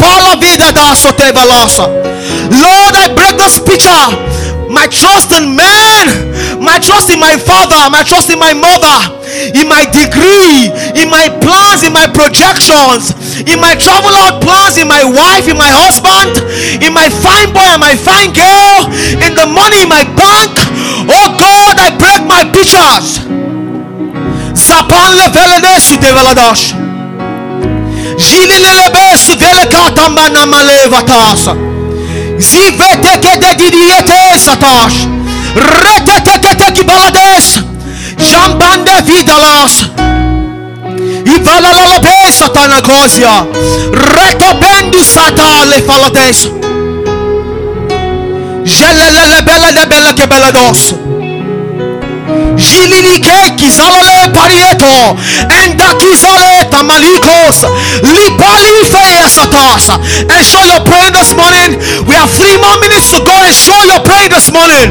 Pala. 0.00 1.66
Lord, 2.50 2.94
I 2.94 3.12
break 3.14 3.36
this 3.36 3.58
picture. 3.58 4.29
My 4.70 4.86
trust 4.86 5.34
in 5.34 5.56
man, 5.58 6.62
my 6.62 6.78
trust 6.78 7.10
in 7.10 7.18
my 7.18 7.36
father, 7.36 7.90
my 7.90 8.06
trust 8.06 8.30
in 8.30 8.38
my 8.38 8.54
mother, 8.54 9.18
in 9.50 9.66
my 9.66 9.82
degree, 9.90 10.70
in 10.94 11.10
my 11.10 11.26
plans, 11.42 11.82
in 11.82 11.92
my 11.92 12.06
projections, 12.06 13.10
in 13.50 13.58
my 13.58 13.74
travel 13.74 14.14
out 14.14 14.40
plans, 14.40 14.78
in 14.78 14.86
my 14.86 15.02
wife, 15.02 15.50
in 15.50 15.58
my 15.58 15.66
husband, 15.66 16.38
in 16.78 16.94
my 16.94 17.10
fine 17.10 17.50
boy 17.52 17.66
and 17.66 17.82
my 17.82 17.98
fine 17.98 18.30
girl, 18.30 18.86
in 19.18 19.34
the 19.34 19.46
money 19.50 19.82
in 19.82 19.90
my 19.90 20.06
bank. 20.14 20.54
Oh 21.10 21.34
God, 21.34 21.74
I 21.74 21.90
break 21.90 22.22
my 22.30 22.46
pictures. 22.46 23.26
Zapan 24.54 25.16
levelene 25.18 25.80
su 25.80 25.96
develadash. 25.98 26.74
Zivete 32.40 33.18
que 33.20 33.36
te 33.38 33.54
diriete 33.54 34.12
é 34.12 34.34
essa 34.34 34.56
tocha. 34.56 35.08
Retete 35.54 36.38
que 36.38 36.54
te 36.54 36.72
que 36.72 36.82
baladesa. 36.82 37.64
Jambande 38.18 39.02
vida 39.02 39.36
las. 39.36 39.90
E 41.24 41.44
fala 41.44 41.70
lá 41.72 42.00
pensa 42.00 42.48
tá 42.48 42.66
na 42.66 42.80
coisa. 42.80 43.46
Recopendo 43.92 45.02
satale 45.04 45.82
fala 45.82 46.10
dessa. 46.10 46.48
Gelelele 48.64 49.42
bela 49.42 49.72
de 49.72 49.86
bela 49.86 50.14
que 50.14 50.26
bela 50.26 50.50
doce. 50.50 51.09
Jililike 52.56 53.50
kizalale 53.56 54.28
parieto 54.34 55.18
endakizole 55.64 56.64
tamalikos 56.70 57.66
lipali 58.02 58.84
feya 58.92 59.28
satasa 59.28 59.94
and 60.28 60.44
show 60.46 60.64
your 60.66 60.80
prayer 60.84 61.10
this 61.12 61.32
morning. 61.36 61.78
We 62.06 62.14
have 62.14 62.30
three 62.30 62.56
more 62.56 62.78
minutes 62.80 63.10
to 63.10 63.20
go. 63.20 63.32
And 63.32 63.54
show 63.54 63.82
your 63.84 64.00
prayer 64.00 64.28
this 64.28 64.50
morning. 64.52 64.90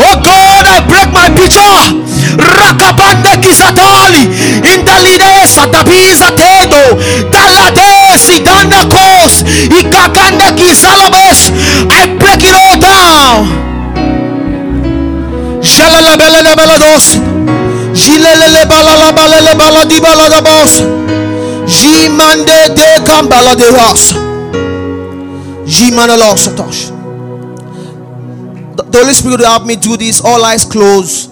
Oh 0.00 0.16
God 0.22 0.66
I 0.66 0.80
break 0.88 1.12
my 1.12 1.28
picture. 1.30 2.02
Rakabande 2.36 3.36
kizatali 3.40 4.28
indalide 4.74 5.46
satabiza 5.54 6.30
tedo 6.30 7.02
bala 16.16 16.42
le 16.42 16.56
bala 19.56 19.84
di 19.84 20.00
bala 20.00 20.28
da 20.28 20.40
boss. 20.40 20.82
Jimande 21.66 22.68
de 22.74 23.00
kambala 23.04 23.54
de 23.56 23.70
ras. 23.70 24.14
Jimana 25.66 26.16
los 26.16 26.40
satosh. 26.46 26.90
The 28.76 28.96
the 28.96 29.02
Holy 29.02 29.14
Spirit 29.14 29.40
will 29.40 29.46
help 29.46 29.66
me 29.66 29.76
do 29.76 29.96
this. 29.96 30.22
All 30.24 30.42
eyes 30.42 30.64
closed. 30.64 31.30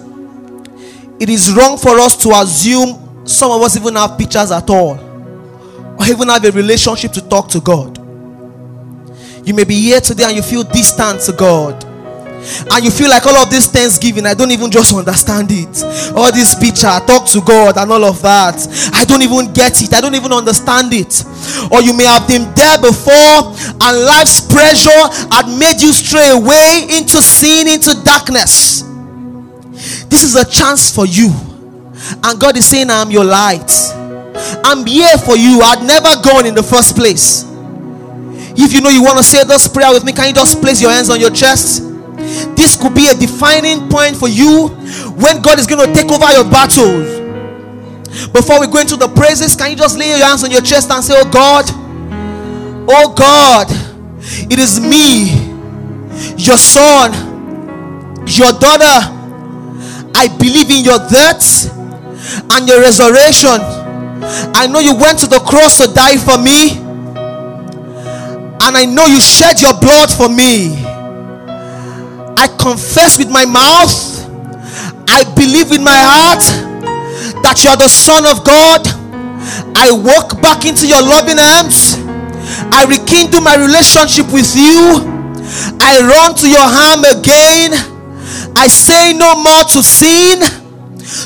It 1.18 1.30
is 1.30 1.50
wrong 1.52 1.78
for 1.78 1.98
us 1.98 2.14
to 2.16 2.30
assume 2.32 3.24
some 3.24 3.50
of 3.50 3.62
us 3.62 3.76
even 3.76 3.94
have 3.94 4.18
pictures 4.18 4.50
at 4.50 4.68
all, 4.68 4.98
or 5.98 6.06
even 6.06 6.28
have 6.28 6.44
a 6.44 6.50
relationship 6.50 7.12
to 7.12 7.26
talk 7.26 7.48
to 7.48 7.60
God. 7.60 7.96
You 9.46 9.54
may 9.54 9.64
be 9.64 9.80
here 9.80 10.00
today 10.00 10.24
and 10.24 10.36
you 10.36 10.42
feel 10.42 10.62
distant 10.62 11.20
to 11.22 11.32
God. 11.32 11.93
And 12.70 12.84
you 12.84 12.90
feel 12.90 13.08
like 13.08 13.24
all 13.26 13.36
of 13.36 13.50
this 13.50 13.66
thanksgiving, 13.66 14.26
I 14.26 14.34
don't 14.34 14.50
even 14.50 14.70
just 14.70 14.94
understand 14.94 15.48
it. 15.50 15.82
All 16.14 16.30
this 16.32 16.54
picture, 16.54 16.92
talk 17.06 17.26
to 17.32 17.40
God 17.40 17.76
and 17.78 17.90
all 17.90 18.04
of 18.04 18.20
that. 18.22 18.56
I 18.92 19.04
don't 19.04 19.22
even 19.22 19.52
get 19.52 19.80
it. 19.82 19.94
I 19.94 20.00
don't 20.00 20.14
even 20.14 20.32
understand 20.32 20.92
it. 20.92 21.24
Or 21.72 21.80
you 21.80 21.96
may 21.96 22.04
have 22.04 22.28
been 22.28 22.52
there 22.54 22.78
before 22.78 23.56
and 23.80 23.94
life's 24.04 24.40
pressure 24.44 25.04
had 25.32 25.48
made 25.58 25.80
you 25.80 25.92
stray 25.92 26.30
away 26.30 26.86
into 26.90 27.20
sin, 27.22 27.68
into 27.68 27.96
darkness. 28.04 28.82
This 30.08 30.24
is 30.24 30.36
a 30.36 30.44
chance 30.44 30.94
for 30.94 31.06
you. 31.06 31.32
And 32.22 32.38
God 32.38 32.56
is 32.56 32.66
saying, 32.66 32.90
I'm 32.90 33.10
your 33.10 33.24
light. 33.24 33.72
I'm 34.64 34.84
here 34.84 35.16
for 35.18 35.36
you. 35.36 35.60
I'd 35.62 35.84
never 35.86 36.20
gone 36.22 36.46
in 36.46 36.54
the 36.54 36.62
first 36.62 36.96
place. 36.96 37.44
If 38.56 38.72
you 38.72 38.80
know 38.80 38.90
you 38.90 39.02
want 39.02 39.16
to 39.18 39.24
say 39.24 39.42
this 39.44 39.66
prayer 39.66 39.92
with 39.92 40.04
me, 40.04 40.12
can 40.12 40.28
you 40.28 40.34
just 40.34 40.60
place 40.60 40.80
your 40.80 40.90
hands 40.90 41.10
on 41.10 41.18
your 41.18 41.30
chest? 41.30 41.93
This 42.56 42.76
could 42.76 42.94
be 42.94 43.08
a 43.08 43.14
defining 43.14 43.88
point 43.88 44.16
for 44.16 44.28
you 44.28 44.68
when 45.18 45.42
God 45.42 45.58
is 45.58 45.66
going 45.66 45.86
to 45.86 45.92
take 45.94 46.10
over 46.10 46.30
your 46.32 46.44
battles. 46.44 47.20
Before 48.30 48.60
we 48.60 48.66
go 48.68 48.78
into 48.78 48.96
the 48.96 49.08
praises, 49.08 49.56
can 49.56 49.70
you 49.70 49.76
just 49.76 49.98
lay 49.98 50.08
your 50.08 50.24
hands 50.24 50.44
on 50.44 50.50
your 50.50 50.62
chest 50.62 50.90
and 50.90 51.02
say, 51.02 51.14
Oh 51.16 51.28
God, 51.30 51.64
oh 52.88 53.12
God, 53.12 53.66
it 54.50 54.58
is 54.58 54.78
me, 54.78 55.34
your 56.36 56.56
son, 56.56 57.12
your 58.26 58.52
daughter. 58.52 59.10
I 60.16 60.28
believe 60.38 60.70
in 60.70 60.84
your 60.84 60.98
death 61.10 61.70
and 62.52 62.68
your 62.68 62.80
resurrection. 62.80 63.58
I 64.54 64.66
know 64.68 64.78
you 64.78 64.94
went 64.94 65.18
to 65.18 65.26
the 65.26 65.40
cross 65.40 65.78
to 65.78 65.92
die 65.92 66.16
for 66.16 66.38
me, 66.38 66.78
and 68.62 68.76
I 68.76 68.86
know 68.86 69.06
you 69.06 69.20
shed 69.20 69.60
your 69.60 69.74
blood 69.80 70.10
for 70.10 70.28
me. 70.28 70.93
I 72.36 72.48
confess 72.58 73.18
with 73.18 73.30
my 73.30 73.44
mouth, 73.44 74.24
I 75.08 75.24
believe 75.34 75.72
in 75.72 75.82
my 75.84 75.96
heart 75.96 76.42
that 77.42 77.62
you 77.62 77.70
are 77.70 77.76
the 77.76 77.88
Son 77.88 78.26
of 78.26 78.44
God. 78.44 78.82
I 79.76 79.92
walk 79.92 80.40
back 80.40 80.64
into 80.64 80.86
your 80.86 81.02
loving 81.02 81.38
arms. 81.38 81.94
I 82.72 82.86
rekindle 82.88 83.40
my 83.40 83.56
relationship 83.56 84.32
with 84.32 84.54
you. 84.56 85.04
I 85.80 86.00
run 86.00 86.34
to 86.36 86.48
your 86.48 86.64
arm 86.64 87.04
again. 87.04 87.72
I 88.56 88.66
say 88.66 89.12
no 89.12 89.36
more 89.42 89.64
to 89.74 89.82
sin, 89.82 90.40